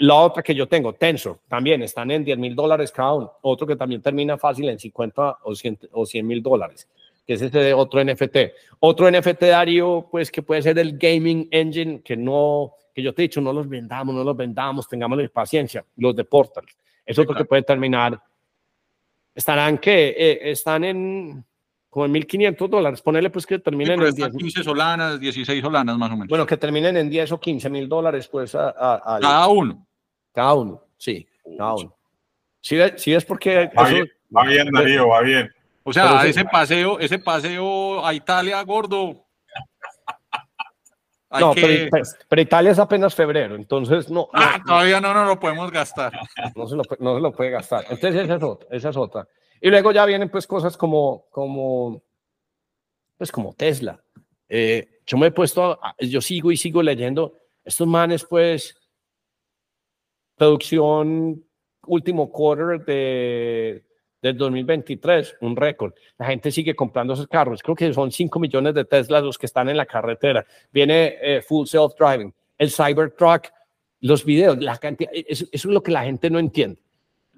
[0.00, 3.32] La otra que yo tengo, Tensor, también están en 10 mil dólares cada uno.
[3.42, 6.88] Otro que también termina fácil en 50 o 100 o 100 mil dólares,
[7.26, 8.36] que es este otro NFT.
[8.80, 13.22] Otro NFT, Darío, pues que puede ser el Gaming Engine, que no, que yo te
[13.22, 16.64] he dicho, no los vendamos, no los vendamos, tengamos paciencia, los de Portal.
[17.06, 18.20] Es Sí, otro que puede terminar
[19.32, 21.44] estarán que eh, están en
[21.88, 23.00] como en 1500 dólares.
[23.00, 24.42] Ponerle pues que Sí, terminen pero en están 10.
[24.42, 26.26] 15 solanas, 16 solanas más o menos.
[26.28, 29.86] Bueno, que terminen en 10 o 15 mil dólares, pues a, a- al- Cada uno.
[30.32, 30.82] cada uno.
[30.96, 31.24] Sí,
[31.56, 31.94] cada uno.
[32.60, 35.48] Si ves, sí ves porque Va eso- bien, va bien, Darío, va bien.
[35.84, 39.24] O sea, sí- ese paseo, ese paseo a Italia, gordo.
[41.30, 41.90] Hay no, que-
[42.28, 46.12] pero, Italia es apenas febrero, entonces no, no, Ah, todavía no nos lo podemos gastar.
[46.56, 47.84] no se lo, no se lo puede gastar.
[47.90, 49.28] Entonces esa es otra, esa es otra.
[49.60, 52.02] Y luego ya vienen pues cosas como, como,
[53.18, 54.02] pues como Tesla.
[54.48, 58.74] Eh, yo me he puesto, a- yo sigo y sigo leyendo estos manes pues,
[60.36, 61.44] producción
[61.86, 63.84] último quarter de,
[64.20, 65.92] del 2023, un récord.
[66.18, 67.62] La gente sigue comprando esos carros.
[67.62, 70.44] Creo que son 5 millones de Teslas los que están en la carretera.
[70.72, 72.32] Viene eh, full self-driving.
[72.56, 73.48] El Cybertruck,
[74.00, 76.80] los videos, la cantidad, eso, eso es lo que la gente no entiende.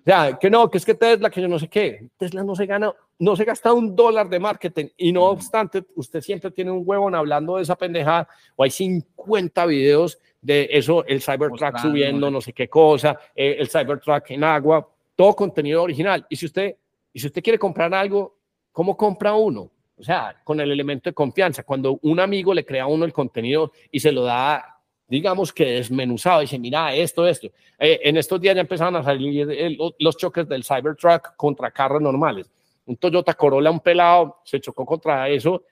[0.01, 2.09] O sea, que no, que es que Tesla, que yo no sé qué.
[2.17, 6.23] Tesla no se gana, no se gasta un dólar de marketing y no obstante, usted
[6.23, 8.27] siempre tiene un huevón hablando de esa pendejada
[8.57, 13.57] o hay 50 videos de eso, el Cybertruck subiendo no no sé qué cosa, eh,
[13.59, 14.89] el Cybertruck en agua,
[15.21, 16.25] todo contenido original.
[16.31, 16.77] Y si usted,
[17.13, 18.39] y si usted quiere comprar algo,
[18.73, 19.71] ¿cómo compra uno?
[19.99, 21.63] O sea, con el elemento de confianza.
[21.63, 25.73] Cuando un amigo le crea a uno el contenido y se lo da, digamos que
[25.73, 27.49] desmenuzado, dice, mira, esto, esto.
[27.79, 32.01] Eh, en estos días ya empezaron a salir el- los choques del Cybertruck contra carros
[32.01, 32.51] normales.
[32.87, 35.65] Un Toyota Corolla, un pelado, se chocó contra eso.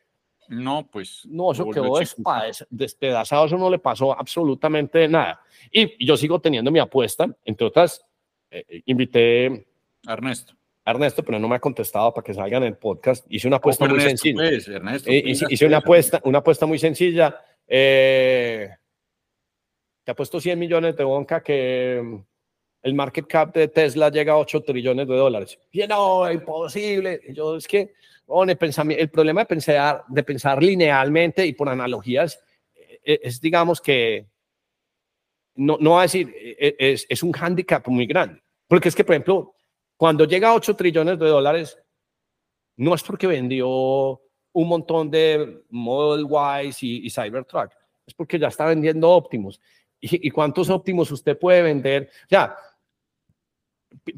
[0.48, 1.24] No, pues.
[1.24, 1.84] No, eso quedó
[2.18, 5.40] despa- despedazado, eso no le pasó absolutamente nada.
[5.72, 8.04] Y yo sigo teniendo mi apuesta, entre otras,
[8.50, 9.66] eh, eh, invité
[10.06, 10.54] Ernesto.
[10.84, 13.26] a Ernesto, pero no me ha contestado para que salga en el podcast.
[13.28, 14.48] Hice una apuesta muy Ernesto, sencilla.
[14.48, 17.40] pues, Ernesto, Eh, tú hice, hice una apuesta, una apuesta muy sencilla.
[17.66, 18.70] Eh,
[20.04, 22.16] te apuesto 100 millones de bonca que mm,
[22.82, 25.58] el market cap de Tesla llega a 8 trillones de dólares.
[25.70, 27.20] Y no, imposible.
[27.28, 27.92] Y yo, es que,
[28.26, 32.40] bueno, el, el problema de pensar, de pensar linealmente y por analogías
[33.04, 34.26] eh, es, digamos que
[35.58, 38.40] no, no va a decir, e, e, es, es un hándicap muy grande.
[38.68, 39.54] Porque es que, por ejemplo,
[39.96, 41.78] cuando llega a 8 trillones de dólares,
[42.76, 47.72] no es porque vendió un montón de Model Y y, y Cybertruck,
[48.06, 49.60] es porque ya está vendiendo Optimus.
[50.00, 52.08] ¿Y, cuántos Optimus usted puede vender?
[52.30, 52.56] Ya,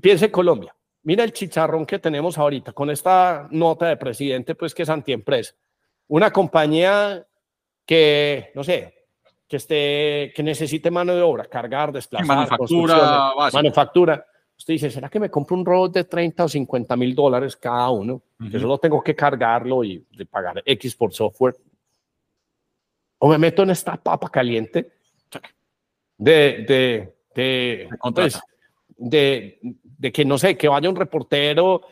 [0.00, 0.76] piense en Colombia.
[1.02, 5.54] Mira el chicharrón que tenemos ahorita con esta nota de presidente, pues que es antiempresa.
[6.08, 7.26] Una compañía
[7.86, 8.99] que, no sé,
[9.50, 14.26] que, esté, que necesite mano de obra, cargar, desplazar, manufactura, manufactura.
[14.56, 17.90] Usted dice, ¿será que me compro un robot de 30 o 50 mil dólares cada
[17.90, 18.22] uno?
[18.48, 21.56] Que solo tengo que cargarlo y de pagar X por software.
[23.18, 24.92] O me meto en esta papa caliente
[26.16, 28.38] de, de, de, pues,
[28.96, 31.82] de, de, que no sé, que vaya un reportero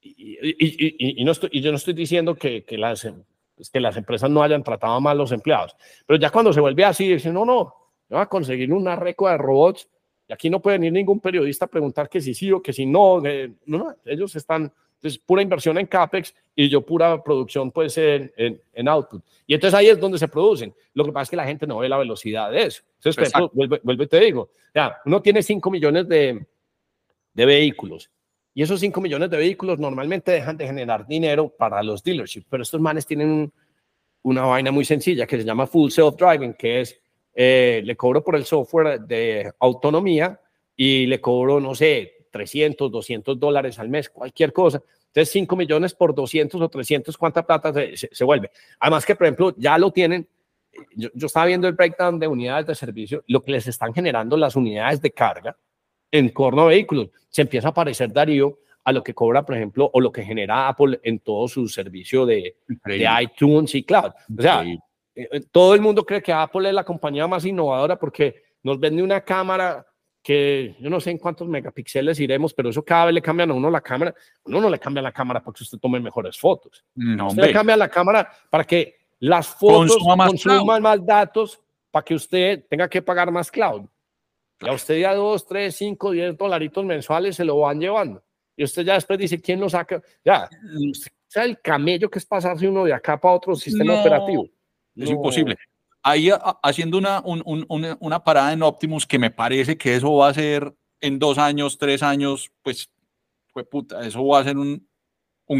[0.00, 3.08] y, y, y, no estoy, y yo no estoy diciendo que, que, las,
[3.54, 5.76] pues, que las empresas no hayan tratado mal a los empleados,
[6.06, 7.74] pero ya cuando se vuelve así, dicen, no, no,
[8.08, 9.88] me va a conseguir una recua de robots
[10.28, 12.86] y aquí no puede venir ningún periodista a preguntar que si sí o que si
[12.86, 13.20] no.
[13.20, 18.32] no, no ellos están, es pura inversión en CAPEX y yo pura producción pues en,
[18.36, 19.22] en, en, output.
[19.46, 20.74] Y entonces ahí es donde se producen.
[20.94, 22.82] Lo que pasa es que la gente no ve la velocidad de eso.
[22.96, 26.46] Entonces, vuelvo, y te digo, ya, uno tiene 5 millones de,
[27.34, 28.10] de vehículos
[28.54, 32.62] y esos 5 millones de vehículos normalmente dejan de generar dinero para los dealerships, pero
[32.62, 33.52] estos manes tienen
[34.22, 37.00] una vaina muy sencilla que se llama full self-driving, que es
[37.34, 40.40] eh, le cobro por el software de autonomía
[40.76, 44.80] y le cobro, no sé, 300, 200 dólares al mes, cualquier cosa.
[45.06, 48.50] Entonces, 5 millones por 200 o 300, ¿cuánta plata se, vuelve?
[48.80, 50.28] Además que, por ejemplo, ya lo tienen.
[50.96, 54.56] Yo, estaba viendo el breakdown de unidades de servicio, lo que les están generando las
[54.56, 55.56] unidades de carga
[56.14, 57.08] en corno vehículos.
[57.28, 60.68] Se empieza a parecer, Darío, a lo que cobra, por ejemplo, o lo que genera
[60.68, 64.12] Apple en todo su servicio de, de iTunes y cloud.
[64.38, 64.78] O sea, eh,
[65.16, 69.02] eh, todo el mundo cree que Apple es la compañía más innovadora porque nos vende
[69.02, 69.84] una cámara
[70.22, 73.54] que yo no sé en cuántos megapíxeles iremos, pero eso cada vez le cambian a
[73.54, 74.14] uno la cámara.
[74.44, 76.84] Uno no le cambia la cámara para que usted tome mejores fotos.
[76.94, 81.60] No, usted le cambia la cámara para que las fotos consuman más datos
[81.90, 83.86] para que usted tenga que pagar más cloud.
[84.60, 88.22] Y a usted ya dos, tres, cinco, diez dolaritos mensuales se lo van llevando.
[88.56, 90.02] Y usted ya después dice, ¿quién lo saca?
[90.24, 90.90] Ya, mm.
[90.90, 90.94] o
[91.28, 94.48] sea, el camello que es pasarse uno de acá para otro sistema operativo.
[94.94, 95.56] Es imposible.
[96.02, 96.28] Ahí
[96.62, 101.18] haciendo una, una, parada en Optimus que me parece que eso va a ser en
[101.18, 102.90] dos años, tres años, pues,
[103.46, 104.86] fue puta, eso va a ser un,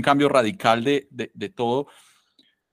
[0.03, 1.87] cambio radical de, de, todo.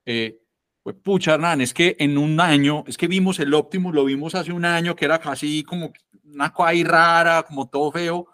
[0.05, 0.41] Eh,
[0.83, 4.35] pues pucha, Hernán, es que en un año, es que vimos el Optimus, lo vimos
[4.35, 5.93] hace un año, que era casi como
[6.23, 8.27] una cosa rara, como todo feo,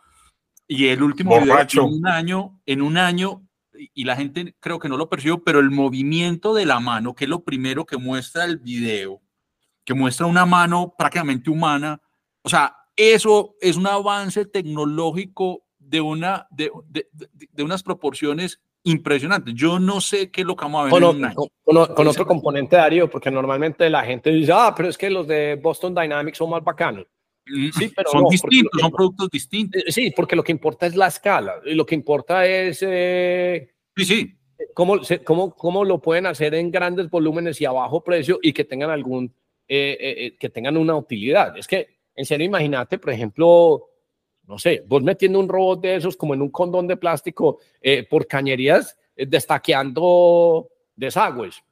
[0.68, 3.48] y el último video, en un año, en un año
[3.94, 7.26] y la gente creo que no lo percibió, pero el movimiento de la mano, que
[7.26, 9.22] es lo primero que muestra el video,
[9.86, 12.02] que muestra una mano prácticamente humana,
[12.42, 17.08] o sea, eso es un avance tecnológico de, una, de, de,
[17.52, 19.54] de unas proporciones impresionantes.
[19.54, 21.36] Yo no sé qué es lo que vamos a ver con, en un año.
[21.36, 25.28] Con, con, otro componente, Darío, porque normalmente la gente dice, ah, pero es que los
[25.28, 27.06] de Boston Dynamics son más bacanos.
[27.50, 29.84] Mm, sí, pero son distintos, son productos distintos.
[29.86, 33.70] Eh, sí, porque lo que importa es la escala y lo que importa es eh,
[33.96, 34.34] sí, sí.
[34.74, 38.64] Cómo, cómo, cómo, lo pueden hacer en grandes volúmenes y a bajo precio y que
[38.64, 39.34] tengan algún
[39.68, 41.56] eh, que tengan una utilidad.
[41.58, 43.90] Es que, en serio, imagínate, por ejemplo,
[44.48, 47.60] no sé, vos metiendo un robot de esos como en un condón de plástico
[48.10, 51.64] por cañerías, destaqueando desagües.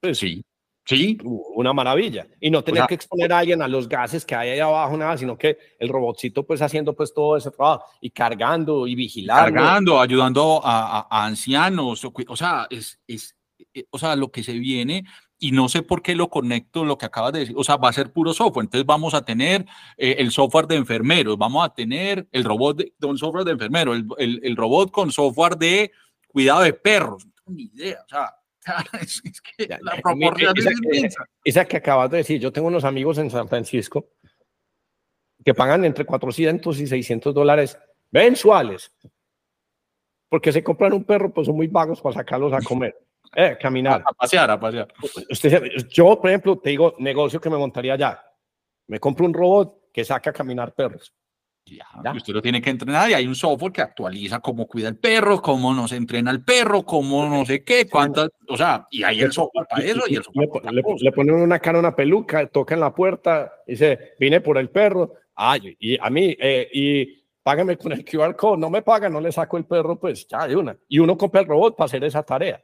[0.00, 0.42] Pues sí.
[0.86, 1.18] Sí.
[1.24, 2.28] Una maravilla.
[2.40, 5.18] Y no tener que exponer a alguien a los gases que hay ahí abajo, nada,
[5.18, 9.52] sino que el robotcito pues haciendo pues todo ese trabajo y cargando y vigilando.
[9.52, 12.04] Cargando, ayudando a, ancianos.
[12.04, 13.36] O, sea, es, es,
[13.74, 15.04] eh, o sea, lo que se viene
[15.40, 17.90] y no sé por qué lo conecto lo que acabas de decir, o sea, va
[17.90, 19.66] a ser puro software, entonces vamos a tener
[19.98, 23.92] eh, el software de enfermeros, vamos a tener el robot de, un software de enfermero,
[23.92, 25.92] el, el, el, robot con software de
[26.28, 28.34] cuidado de perros, no tengo ni idea, o sea,
[29.00, 30.54] es, que la proporción
[30.92, 34.08] esa, esa que acabas de decir, yo tengo unos amigos en San Francisco
[35.44, 37.78] que pagan entre 400 y 600 dólares
[38.10, 38.92] mensuales
[40.28, 42.96] porque se compran un perro, pues son muy vagos para sacarlos a comer,
[43.36, 44.02] eh, caminar.
[44.04, 44.88] A, pasear, a pasear.
[45.30, 48.22] Usted, yo, por ejemplo, te digo, negocio que me montaría ya.
[48.88, 51.12] Me compro un robot que saca a caminar perros.
[51.68, 54.96] Ya, Usted lo tiene que entrenar y hay un software que actualiza cómo cuida el
[54.96, 59.20] perro, cómo nos entrena el perro, cómo no sé qué, cuántas, o sea, y hay
[59.20, 62.74] el software para eso y el software le, le, ponen una cara, una peluca, toca
[62.74, 67.76] en la puerta, dice, vine por el perro, ay, y a mí, eh, y págame
[67.76, 70.56] con el QR code, no me paga, no le saco el perro, pues ya de
[70.56, 70.76] una.
[70.88, 72.60] Y uno compra el robot para hacer esa tarea.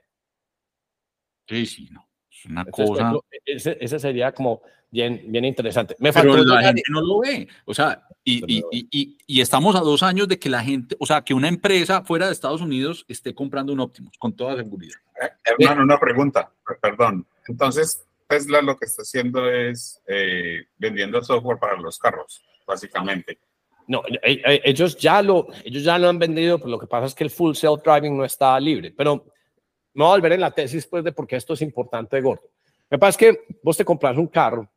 [1.48, 2.09] Sí, sí, no.
[2.48, 3.12] Una cosa.
[3.44, 5.94] Ese, ese, sería como bien, bien interesante.
[5.98, 7.46] Me Pero la gente no lo ve.
[7.64, 11.06] O sea, y, y, y, y, estamos a dos años de que la gente, o
[11.06, 14.94] sea, que una empresa fuera de Estados Unidos esté comprando un Optimus, con toda seguridad.
[15.20, 17.26] Eh, hermano, una pregunta, perdón.
[17.48, 23.38] Entonces, Tesla lo que está haciendo es eh, vendiendo software para los carros, básicamente.
[23.86, 27.06] No, eh, eh, ellos ya lo, ellos ya lo han vendido, pero lo que pasa
[27.06, 28.92] es que el full self-driving no está libre.
[28.96, 29.26] Pero
[29.94, 32.50] me voy a volver en la tesis pues, de por qué esto es importante, gordo.
[32.88, 34.68] Me pasa que vos te compras un carro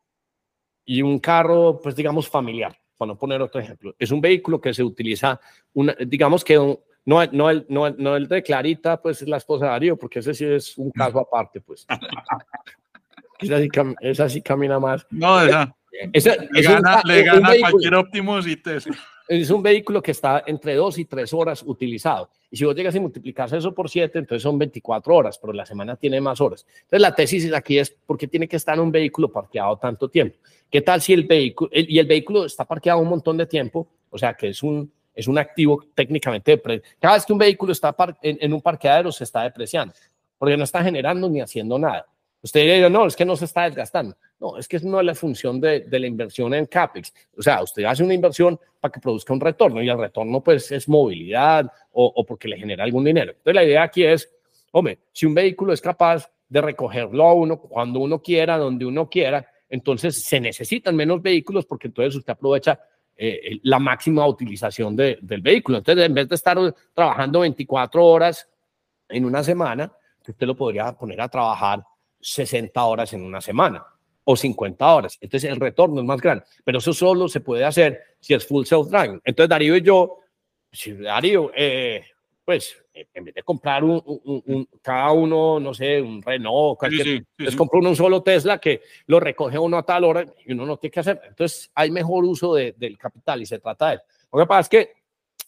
[0.83, 3.95] y un carro, pues digamos, familiar, para no poner otro ejemplo.
[3.99, 5.39] Es un vehículo que se utiliza,
[5.73, 9.65] una, digamos que no, no, el, no, no el de Clarita, pues es la esposa
[9.65, 11.85] de Darío, porque ese sí es un caso aparte, pues.
[13.39, 13.69] esa, sí,
[14.01, 15.05] esa sí camina más.
[15.11, 15.39] No,
[16.13, 18.97] esa le gana, le gana cualquier Optimus y Tesla.
[19.27, 22.29] Es un vehículo que está entre dos y tres horas utilizado.
[22.55, 25.65] Y si vos llegas a multiplicar eso por siete, entonces son 24 horas, pero la
[25.65, 26.65] semana tiene más horas.
[26.83, 30.37] Entonces la tesis aquí es, ¿por qué tiene que estar un vehículo parqueado tanto tiempo?
[30.71, 33.89] ¿Qué tal si el vehículo, y el vehículo está parqueado un montón de tiempo?
[34.09, 36.61] O sea, que es un, es un activo técnicamente.
[36.97, 39.93] Cada vez que un vehículo está en, en un parqueadero se está depreciando,
[40.37, 42.05] porque no está generando ni haciendo nada.
[42.45, 44.15] Usted diría, no, es que no se está desgastando.
[44.39, 47.11] No, es que no es la función de, de, la inversión en CAPEX.
[47.35, 50.71] O sea, usted hace una inversión para que produzca un retorno y el retorno pues
[50.71, 53.31] es movilidad o, porque le genera algún dinero.
[53.31, 54.31] Entonces la idea aquí es,
[54.73, 59.09] hombre, si un vehículo es capaz de recogerlo a uno cuando uno quiera, donde uno
[59.09, 62.79] quiera, entonces se necesitan menos vehículos porque entonces usted aprovecha
[63.17, 65.79] eh, la máxima utilización de, del vehículo.
[65.79, 66.59] Entonces, en vez de estar
[66.93, 68.47] trabajando 24 horas
[69.09, 69.91] en una semana,
[70.27, 71.83] usted lo podría poner a trabajar
[72.26, 73.86] 60 horas en una semana
[74.23, 75.17] o 50 horas.
[75.21, 78.65] Entonces el retorno es más grande, pero eso solo se puede hacer si es full
[78.65, 79.21] self-driving.
[79.23, 80.19] Entonces Darío y yo,
[80.71, 82.03] si Darío, eh,
[82.43, 82.76] pues
[83.13, 87.80] en vez de comprar un, un, cada uno, no sé, un Renault, cualquier, sí, compra
[87.80, 90.91] uno un solo Tesla que lo recoge uno a tal hora y uno no tiene
[90.91, 91.21] que hacer.
[91.28, 93.99] Entonces hay mejor uso de, del capital y se trata de
[94.32, 94.93] Lo que pasa es que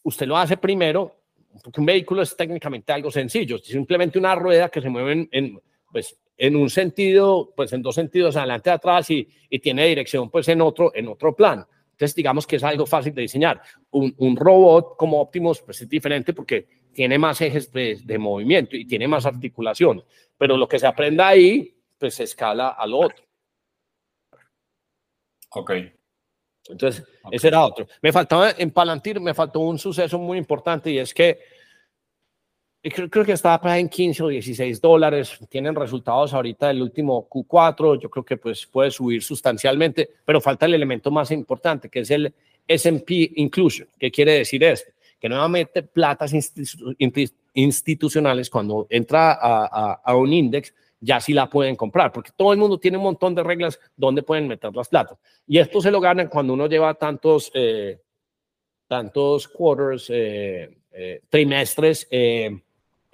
[0.03, 1.15] usted lo hace primero,
[1.63, 5.59] porque un vehículo es técnicamente algo sencillo, simplemente una rueda que se mueve en,
[5.91, 10.47] pues, en un sentido, pues en dos sentidos, adelante, atrás y, y tiene dirección pues
[10.49, 11.65] en otro, en otro plan.
[11.91, 13.59] Entonces, digamos que es algo fácil de diseñar.
[13.89, 18.75] Un, un robot como Optimus pues es diferente porque tiene más ejes de, de, movimiento
[18.75, 20.03] y tiene más articulación,
[20.38, 23.23] pero lo que se aprenda ahí, pues se escala al otro.
[25.49, 25.71] Ok.
[26.69, 27.88] Entonces, ese era otro.
[28.01, 31.39] Me faltaba en Palantir, me faltó un suceso muy importante y es que
[32.93, 35.39] creo, creo, que estaba en 15 o 16 dólares.
[35.49, 37.99] Tienen resultados ahorita del último Q4.
[37.99, 42.11] Yo creo que pues puede subir sustancialmente, pero falta el elemento más importante, que es
[42.11, 42.33] el
[42.67, 43.88] S&P Inclusion.
[43.97, 44.91] ¿Qué quiere decir esto?
[45.19, 46.33] Que nuevamente platas
[47.53, 52.79] institucionales cuando entra a, un index ya sí la pueden comprar, porque todo el mundo
[52.79, 55.17] tiene un montón de reglas donde pueden meter las platas.
[55.47, 57.99] Y esto se lo ganan cuando uno lleva tantos, eh,
[58.88, 62.07] tantos quarters, eh, eh, trimestres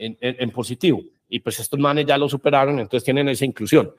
[0.04, 1.02] eh, en, positivo.
[1.30, 3.94] Y pues estos manes ya lo superaron, entonces tienen esa inclusión.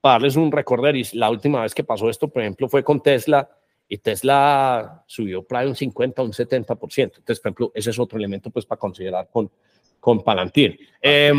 [0.00, 3.02] Para darles un recorder, y la última vez que pasó esto, por ejemplo, fue con
[3.02, 3.48] Tesla,
[3.88, 7.02] y Tesla subió para un 50, un 70%.
[7.02, 9.50] Entonces, por ejemplo, ese es otro elemento pues para considerar con,
[9.98, 10.78] con Palantir.
[11.02, 11.32] Eh,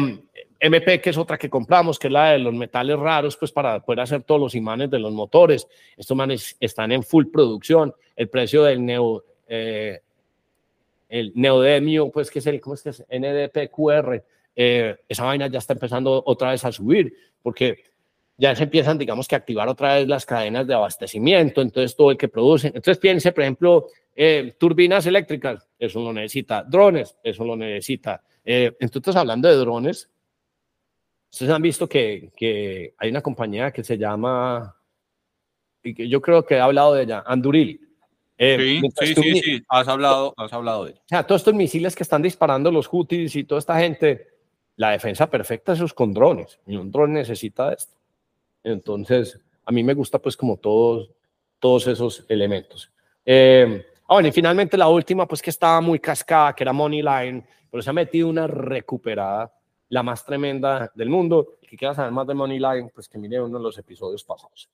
[0.64, 3.80] MP, que es otra que compramos, que es la de los metales raros, pues para
[3.80, 5.68] poder hacer todos los imanes de los motores.
[5.98, 7.94] Estos manes están en full producción.
[8.16, 10.02] El precio del neo, eh,
[11.12, 13.06] el neodemio, pues que es el, ¿cómo es que es?
[13.10, 14.24] NDPQR,
[14.56, 17.84] eh, esa vaina ya está empezando otra vez a subir, porque
[18.38, 22.12] ya se empiezan, digamos, que a activar otra vez las cadenas de abastecimiento, entonces todo
[22.12, 22.68] el que produce.
[22.68, 28.24] Entonces piense, por ejemplo, eh, turbinas eléctricas, eso lo necesita, drones, eso lo necesita.
[28.46, 30.10] Eh, entonces, hablando de drones,
[31.30, 34.78] ustedes han visto que, que hay una compañía que se llama,
[35.84, 37.91] y que yo creo que he hablado de ella, Anduril
[38.44, 42.02] eh, sí, sí, sí, has hablado, has hablado de O sea, todos estos misiles que
[42.02, 44.30] están disparando los Houthis y toda esta gente,
[44.78, 46.60] la defensa perfecta es con drones.
[46.66, 47.94] Y un dron necesita esto.
[48.64, 51.12] Entonces, a mí me gusta pues como todos,
[51.60, 52.92] todos esos elementos.
[53.24, 57.46] Eh, ah, bueno, y finalmente la última, pues que estaba muy cascada, que era Moneyline,
[57.70, 59.54] pero se ha metido una recuperada,
[59.92, 61.58] la más tremenda del mundo.
[61.62, 64.70] El que quiera saber más de Moneyline, pues que mire uno de los episodios pasados.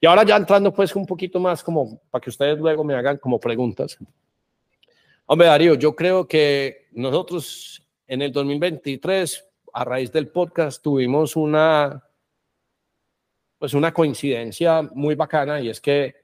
[0.00, 3.18] Y ahora ya entrando pues un poquito más como para que ustedes luego me hagan
[3.18, 3.98] como preguntas.
[5.26, 12.02] Hombre, Darío, yo creo que nosotros en el 2023, a raíz del podcast, tuvimos una,
[13.58, 16.14] pues una coincidencia muy bacana y es que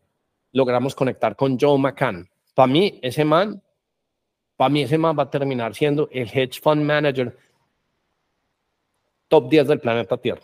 [0.52, 2.26] logramos conectar con Joe McCann.
[2.54, 3.62] Para mí, ese man,
[4.56, 7.36] para mí ese man va a terminar siendo el hedge fund manager
[9.30, 10.42] top 10 del planeta Tierra.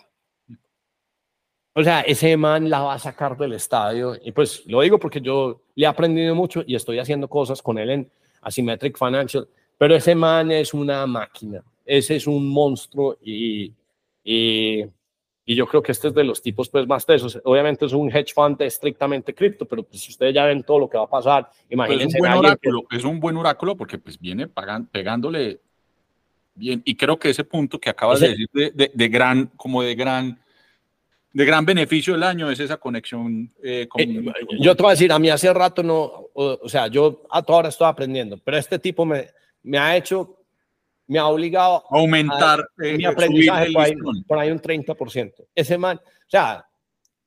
[1.74, 4.16] O sea, ese man la va a sacar del estadio.
[4.24, 7.76] Y pues lo digo porque yo le he aprendido mucho y estoy haciendo cosas con
[7.76, 8.11] él en
[8.41, 9.47] Asymmetric Financial.
[9.76, 11.62] Pero ese man es una máquina.
[11.84, 13.72] Ese es un monstruo y,
[14.24, 14.84] y,
[15.45, 17.39] y yo creo que este es de los tipos pues más tesos.
[17.45, 20.97] Obviamente es un hedge fund estrictamente cripto, pero pues ustedes ya ven todo lo que
[20.97, 22.16] va a pasar, imagínense.
[22.16, 25.61] es, un buen oráculo, es un buen oráculo porque pues viene pagan, pegándole
[26.57, 26.82] bien.
[26.84, 29.94] Y creo que ese punto que acabas de decir de, de, de gran, como de
[29.94, 30.38] gran
[31.36, 33.52] de gran beneficio del año es esa conexión.
[33.62, 36.02] Eh, con, eh, yo te voy a decir, a mí hace rato no,
[36.32, 39.28] o, o sea, yo a toda hora estoy aprendiendo, pero este tipo me,
[39.62, 40.38] me ha hecho,
[41.07, 43.94] me ha obligado a aumentar a, eh, mi aprendizaje por ahí,
[44.26, 45.46] por ahí, un 30%.
[45.54, 46.66] Ese man, o sea,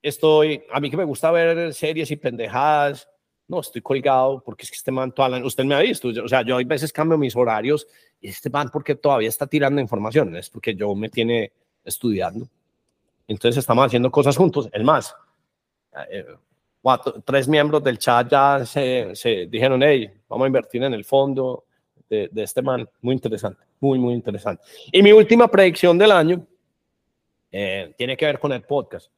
[0.01, 3.07] estoy, a mí que me gusta ver series y pendejadas,
[3.49, 6.27] no, estoy colgado porque es que este man, toda la, usted me ha visto, o
[6.27, 7.87] sea, yo a veces cambio mis horarios
[8.21, 11.51] y este man porque todavía está tirando información, es porque yo me tiene
[11.83, 12.47] estudiando.
[13.27, 14.69] Entonces estamos haciendo cosas juntos.
[14.71, 15.15] Es más,
[16.09, 16.25] eh,
[16.81, 21.03] cuatro, tres miembros del chat ya se, se, dijeron, hey, vamos a invertir en el
[21.03, 21.65] fondo
[22.09, 22.87] de, de, este man.
[23.01, 24.63] Muy interesante, muy, muy interesante.
[24.91, 26.45] Y mi última predicción del año
[27.51, 29.11] eh, tiene que ver con el podcast.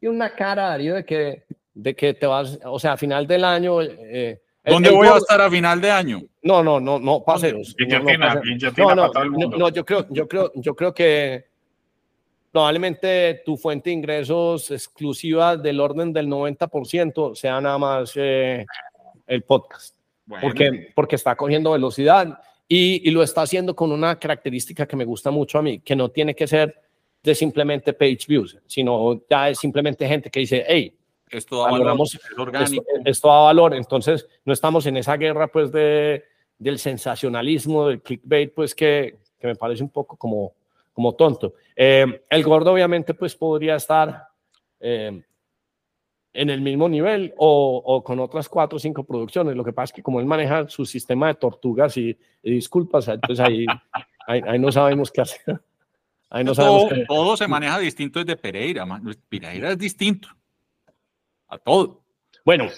[0.00, 1.44] Y una cara, Darío, de que,
[1.76, 3.82] de que te vas, o sea, a final del año...
[3.82, 6.22] Eh, ¿Dónde el, voy a estar a final de año?
[6.42, 7.76] No, no, no, no, paseos.
[7.78, 7.98] No,
[8.94, 11.44] no, no, no, no, yo creo, yo creo, yo creo que
[12.50, 18.64] probablemente tu fuente de ingresos exclusiva del orden del 90% sea nada más eh,
[19.26, 20.42] el podcast, bueno.
[20.42, 25.04] porque, porque está cogiendo velocidad y, y, lo está haciendo con una característica que me
[25.04, 26.74] gusta mucho a mí, que no tiene que ser
[27.22, 30.96] de simplemente page views, sino ya es simplemente gente que dice, hey,
[31.30, 32.84] esto da valor, es orgánico.
[32.88, 36.24] Esto, esto, da valor, entonces no estamos en esa guerra pues de,
[36.58, 40.54] del sensacionalismo, del clickbait, pues que, que me parece un poco como
[40.96, 41.52] como tonto.
[41.76, 44.28] Eh, el gordo obviamente pues podría estar
[44.80, 45.22] eh,
[46.32, 49.54] en el mismo nivel o, o, con otras cuatro o cinco producciones.
[49.54, 53.08] Lo que pasa es que como él maneja su sistema de tortugas y, y disculpas,
[53.08, 53.66] entonces ahí,
[54.26, 55.60] ahí, ahí, no sabemos qué hacer.
[56.30, 58.86] Ahí no todo, todo se maneja distinto desde Pereira.
[58.86, 59.14] Man.
[59.28, 60.28] Pereira es distinto
[61.48, 62.02] a todo.
[62.44, 62.68] Bueno,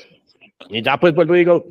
[0.68, 1.64] y ya pues vuelvo y digo,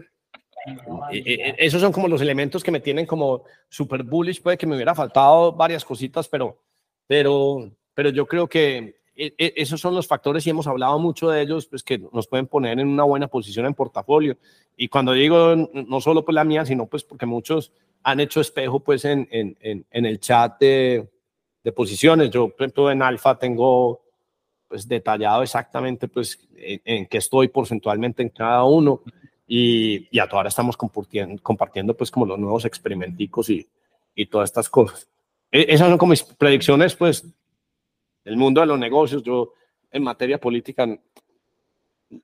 [1.09, 4.41] esos son como los elementos que me tienen como super bullish.
[4.41, 6.61] Puede que me hubiera faltado varias cositas, pero,
[7.07, 11.65] pero, pero yo creo que esos son los factores y hemos hablado mucho de ellos,
[11.67, 14.37] pues que nos pueden poner en una buena posición en portafolio.
[14.75, 17.71] Y cuando digo no solo pues la mía, sino pues porque muchos
[18.03, 21.09] han hecho espejo pues en, en, en, en el chat de,
[21.63, 22.29] de, posiciones.
[22.29, 24.03] Yo, por ejemplo, en Alfa tengo
[24.67, 29.01] pues detallado exactamente pues en, en qué estoy porcentualmente en cada uno
[29.47, 33.67] y, y a toda hora estamos compartiendo, compartiendo pues como los nuevos experimenticos y,
[34.13, 35.07] y todas estas cosas.
[35.51, 37.25] E esas son como mis predicciones pues
[38.25, 39.23] del mundo de los negocios.
[39.23, 39.53] Yo
[39.89, 40.99] en materia política no,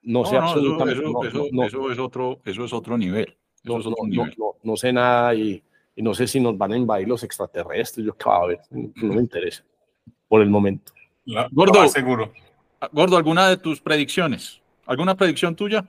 [0.02, 1.00] no sé no, absolutamente.
[1.00, 3.38] Eso, eso, no, eso, es otro, eso es otro nivel.
[3.64, 4.36] Eso es otro nivel.
[4.64, 5.64] no, sé nada y,
[5.96, 8.06] y, no sé si nos van a invadir los extraterrestres.
[8.06, 9.64] Yo cada vez no me interesa
[10.28, 10.92] por el momento.
[11.26, 12.32] La, Gordo, seguro.
[12.92, 14.62] Gordo, ¿alguna de tus predicciones?
[14.86, 15.88] ¿Alguna predicción tuya?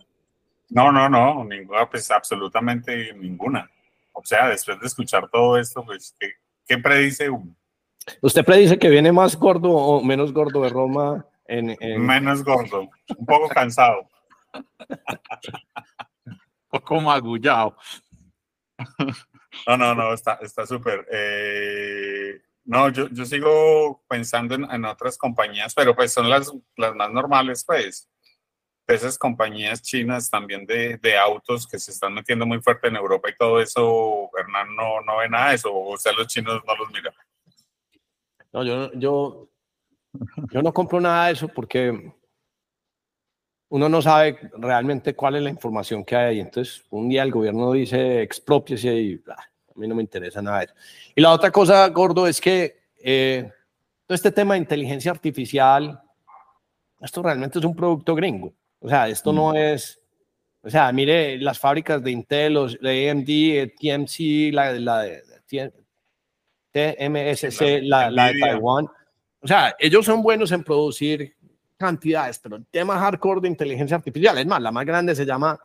[0.70, 3.70] No, no, no, ninguna, pues absolutamente ninguna.
[4.12, 6.32] O sea, después de escuchar todo esto, pues, ¿qué,
[6.66, 7.54] qué predice uno?
[8.20, 11.26] ¿Usted predice que viene más gordo o menos gordo de Roma?
[11.46, 12.00] En, en...
[12.00, 14.08] Menos gordo, un poco cansado.
[16.26, 17.76] un poco magullado.
[19.66, 21.00] no, no, no, está súper.
[21.00, 22.13] Está eh,
[22.64, 27.10] no, yo, yo sigo pensando en, en, otras compañías, pero pues son las, las más
[27.12, 28.08] normales, pues
[28.86, 33.30] esas compañías chinas también de, de, autos que se están metiendo muy fuerte en Europa
[33.30, 36.76] y todo eso, Hernán no, no ve nada de eso, o sea, los chinos no
[36.76, 37.14] los mira.
[38.52, 39.50] No, yo, yo,
[40.52, 42.12] yo no compro nada de eso porque
[43.68, 46.38] uno no sabe realmente cuál es la información que hay.
[46.38, 49.44] Entonces, un día el gobierno dice expropiese y ah,
[49.74, 50.74] a mí no me interesa nada de eso.
[51.14, 53.50] Y la otra cosa, gordo, es que eh,
[54.06, 56.00] todo este tema de inteligencia artificial,
[57.00, 58.52] esto realmente es un producto gringo.
[58.80, 59.56] O sea, esto no Mm.
[59.56, 60.00] es,
[60.62, 65.22] o sea, mire las fábricas de Intel, los de AMD, TMC, la, la de
[66.72, 68.86] TMSC, la, la de Taiwán.
[69.40, 71.36] O sea, ellos son buenos en producir
[71.76, 75.58] cantidades, pero el tema hardcore de inteligencia artificial, es más, la más grande se llama,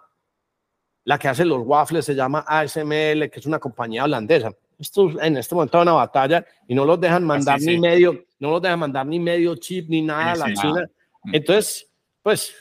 [1.10, 4.54] la que hace los waffles se llama ASML, que es una compañía holandesa.
[4.78, 7.80] Esto en este momento es una batalla y no los dejan mandar Así, ni sí.
[7.80, 10.90] medio, no los dejan mandar ni medio chip ni nada Sí, a la sí, China.
[11.24, 11.34] Mm.
[11.34, 11.92] Entonces,
[12.22, 12.54] pues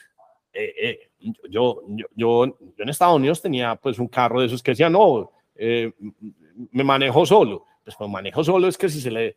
[0.55, 1.11] eh, eh,
[1.51, 4.89] yo, yo, yo, yo, en Estados Unidos tenía pues un carro de esos que decía,
[4.89, 5.93] no, eh,
[6.71, 7.67] me manejo solo.
[7.85, 9.37] Pues me manejo solo es que si se le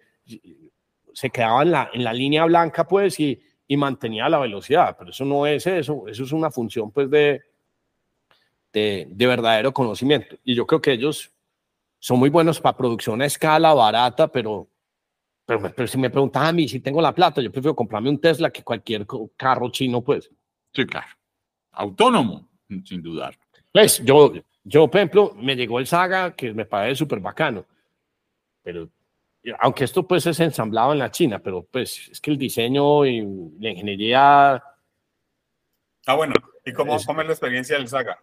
[1.13, 3.37] se quedaba en la, en la línea blanca pues y,
[3.67, 7.41] y mantenía la velocidad, pero eso no es eso, eso es una función pues de,
[8.73, 10.37] de, de verdadero conocimiento.
[10.43, 11.31] Y yo creo que ellos
[11.99, 14.67] son muy buenos para producción a escala barata, pero,
[15.45, 18.19] pero, pero si me preguntas a mí si tengo la plata, yo prefiero comprarme un
[18.19, 19.05] Tesla que cualquier
[19.37, 20.29] carro chino, pues.
[20.73, 21.07] Sí, claro.
[21.71, 22.49] Autónomo,
[22.85, 23.37] sin dudar.
[23.71, 27.65] Pues yo, yo, por ejemplo, me llegó el Saga, que me parece súper bacano,
[28.63, 28.89] pero
[29.59, 33.21] aunque esto pues es ensamblado en la China, pero pues es que el diseño y
[33.59, 34.63] la ingeniería...
[36.05, 36.33] Ah, bueno,
[36.65, 38.21] ¿y cómo, es, cómo es la experiencia del Saga?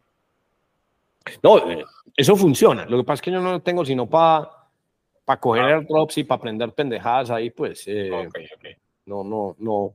[1.42, 1.84] No, eh,
[2.16, 2.84] eso funciona.
[2.86, 4.58] Lo que pasa es que yo no lo tengo sino para
[5.28, 5.76] para coger ah.
[5.76, 7.84] airdrops y para aprender pendejadas ahí, pues.
[7.86, 8.10] Eh,
[9.04, 9.94] no, no, no.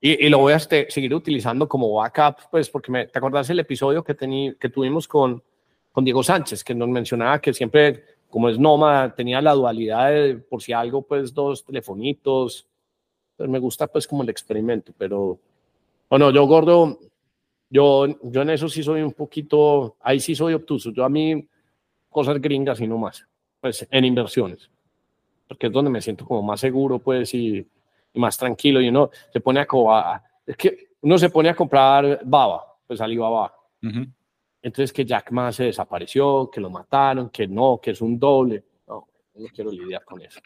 [0.00, 3.50] Y, y, lo voy a este, seguir utilizando como backup, pues, porque me, te acordás
[3.50, 5.42] el episodio que, tení, que tuvimos con,
[5.92, 10.36] con Diego Sánchez, que nos mencionaba que siempre, como es nómada, tenía la dualidad de,
[10.36, 12.66] por si algo, pues, dos telefonitos.
[13.36, 15.38] Pues me gusta, pues, como el experimento, pero.
[16.08, 16.98] Bueno, yo, gordo,
[17.68, 20.90] yo, yo en eso sí soy un poquito, ahí sí soy obtuso.
[20.92, 21.48] Yo a mí,
[22.08, 23.26] cosas gringas y no más,
[23.60, 24.70] pues en inversiones,
[25.48, 27.66] porque es donde me siento como más seguro, pues, y,
[28.14, 28.80] más tranquilo.
[28.80, 33.54] Y uno se pone a, es que uno se pone a comprar baba, pues Alibaba.
[34.62, 38.64] Entonces que Jack Ma se desapareció, que lo mataron, que no, que es un doble.
[38.88, 40.40] No, no quiero lidiar con eso.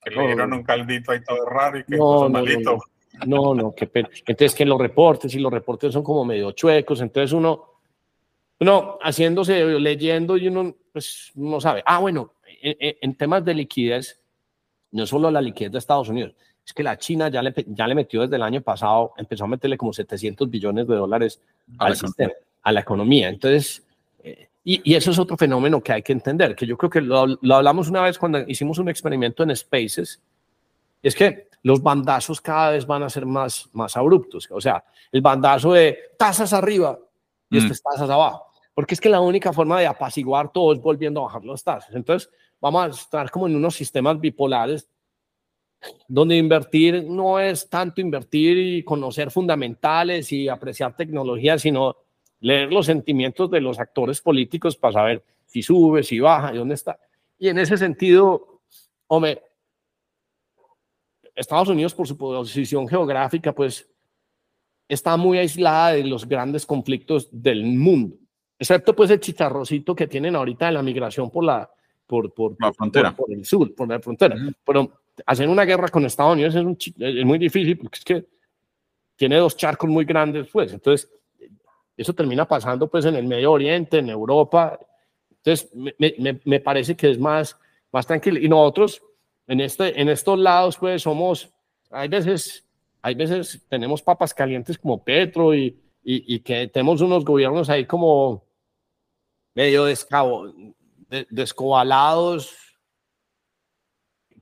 [0.00, 2.78] Que le dieron un caldito ahí todo raro y que no, malito.
[3.26, 4.08] No, no, qué pena.
[4.26, 7.64] Entonces que los reportes y los reportes son como medio chuecos, entonces uno,
[8.60, 11.82] uno haciéndose, leyendo y uno, pues no sabe.
[11.86, 14.20] Ah, bueno, en, temas de liquidez,
[14.92, 16.34] no solo la liquidez de Estados Unidos,
[16.64, 19.48] es que la China ya le, ya le metió desde el año pasado, empezó a
[19.48, 21.40] meterle como 700 billones de dólares
[21.78, 22.32] al sistema,
[22.62, 23.28] a la economía.
[23.28, 23.82] Entonces,
[24.22, 27.00] eh, y, y, eso es otro fenómeno que hay que entender, que yo creo que
[27.00, 30.22] lo, lo hablamos una vez cuando hicimos un experimento en Spaces,
[31.02, 34.48] es que los bandazos cada vez van a ser más, más abruptos.
[34.50, 36.98] O sea, el bandazo de tasas arriba
[37.50, 37.58] y mm.
[37.58, 38.46] estas tasas abajo.
[38.74, 41.94] Porque es que la única forma de apaciguar todo es volviendo a bajar las tasas.
[41.94, 44.88] Entonces, vamos a estar como en unos sistemas bipolares
[46.06, 51.96] donde invertir no es tanto invertir y conocer fundamentales y apreciar tecnología, sino
[52.40, 56.74] leer los sentimientos de los actores políticos para saber si sube, si baja y dónde
[56.74, 56.98] está.
[57.38, 58.60] Y en ese sentido,
[59.08, 59.42] hombre,
[61.34, 63.88] Estados Unidos, por su posición geográfica, pues
[64.88, 68.16] está muy aislada de los grandes conflictos del mundo,
[68.58, 71.70] excepto pues el chicharrocito que tienen ahorita de la migración por la,
[72.06, 73.16] por, por, la frontera.
[73.16, 74.36] Por, el sur, por la frontera.
[74.64, 74.92] Pero
[75.26, 78.26] hacer una guerra con Estados Unidos es, un, es muy difícil porque es que
[79.16, 80.72] tiene dos charcos muy grandes, pues.
[80.72, 81.10] Entonces,
[81.96, 84.78] eso termina pasando pues en el Medio Oriente, en Europa.
[85.30, 87.56] Entonces, me, me, me parece que es más,
[87.90, 88.38] más tranquilo.
[88.38, 89.02] Y nosotros,
[89.46, 91.52] en, este, en estos lados, pues somos,
[91.90, 92.64] hay veces,
[93.00, 98.44] hay veces tenemos papas calientes como Petro y, y, que tenemos unos gobiernos ahí como
[99.54, 100.52] medio descabo,
[101.30, 102.56] descobalados,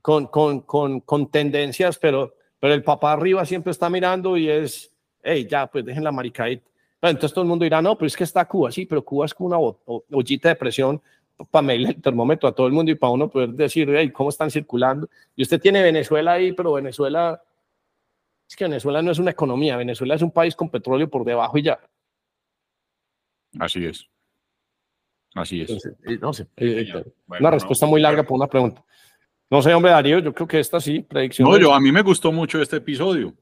[0.01, 4.91] con, con, con, con, tendencias, pero, pero el papá arriba siempre está mirando y es,
[5.21, 6.67] hey, ya, pues dejen la maricadita.
[7.01, 9.33] Entonces todo el mundo dirá, no, pero es que está Cuba, sí, pero Cuba es
[9.33, 9.59] como una
[10.11, 11.01] ollita de presión
[11.49, 14.29] para medir el termómetro a todo el mundo y para uno poder decir, hey, ¿cómo
[14.29, 15.09] están circulando?
[15.35, 17.41] Y usted tiene Venezuela ahí, pero Venezuela,
[18.47, 21.57] es que Venezuela no es una economía, Venezuela es un país con petróleo por debajo
[21.57, 21.79] y ya.
[23.59, 24.07] Así es.
[25.33, 25.71] Así es.
[26.05, 28.83] Eh, no sé, eh, eh, una respuesta muy larga por una pregunta.
[29.49, 31.49] No sé, hombre, Darío, yo creo que esta sí, predicción.
[31.49, 33.33] No, yo a mí me gustó mucho este episodio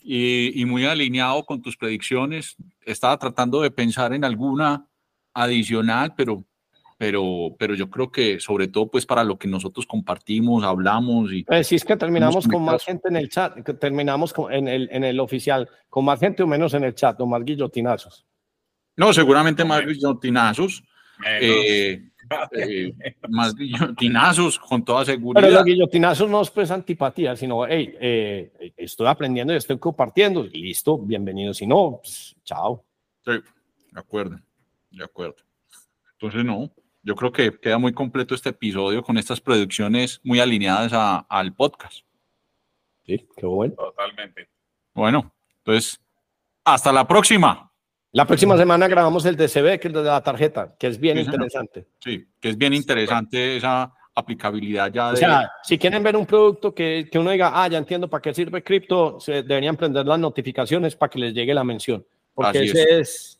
[0.00, 2.56] y, y muy alineado con tus predicciones.
[2.82, 4.88] Estaba tratando de pensar en alguna
[5.32, 6.44] adicional, pero
[6.98, 11.44] pero, pero yo creo que sobre todo pues para lo que nosotros compartimos, hablamos y...
[11.44, 14.66] Pues sí, es que terminamos con más gente en el chat, que terminamos con, en,
[14.66, 18.26] el, en el oficial, con más gente o menos en el chat, o más guillotinazos.
[18.96, 20.82] No, seguramente más guillotinazos.
[21.24, 22.02] Eh,
[22.52, 25.40] eh, más guillotinazos, con toda seguridad.
[25.40, 30.42] Pero los guillotinazos no es pues antipatía, sino, hey, eh, estoy aprendiendo y estoy compartiendo,
[30.42, 31.54] listo, bienvenido.
[31.54, 32.84] Si no, pues, chao.
[33.24, 33.32] Sí,
[33.92, 34.36] de acuerdo,
[34.90, 35.36] de acuerdo.
[36.14, 36.72] Entonces, no,
[37.02, 42.04] yo creo que queda muy completo este episodio con estas producciones muy alineadas al podcast.
[43.06, 43.74] Sí, qué bueno.
[43.74, 44.48] Totalmente.
[44.94, 46.00] Bueno, entonces,
[46.64, 47.72] hasta la próxima.
[48.12, 51.86] La próxima semana grabamos el DCB, que es de la tarjeta, que es bien interesante.
[52.00, 55.14] Sí, que es bien interesante esa aplicabilidad ya de...
[55.14, 58.20] O sea, si quieren ver un producto que, que uno diga, ah, ya entiendo para
[58.20, 62.04] qué sirve cripto, se deberían prender las notificaciones para que les llegue la mención.
[62.34, 63.37] Porque ese es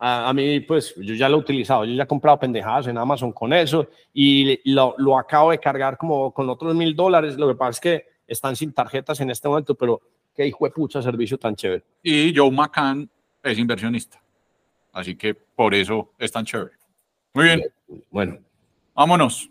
[0.00, 3.32] a, mí, pues, yo ya lo he utilizado, yo ya he comprado pendejadas en Amazon
[3.32, 7.36] con eso y lo, lo acabo de cargar como con otros mil dólares.
[7.36, 10.00] Lo que pasa es que están sin tarjetas en este momento, pero
[10.34, 11.84] Qué hijo de pucha servicio tan chévere.
[12.02, 13.10] Y Joe McCann
[13.42, 14.22] es inversionista.
[14.92, 16.72] Así que por eso es tan chévere.
[17.34, 17.62] Muy bien.
[18.10, 18.38] Bueno.
[18.94, 19.50] Vámonos.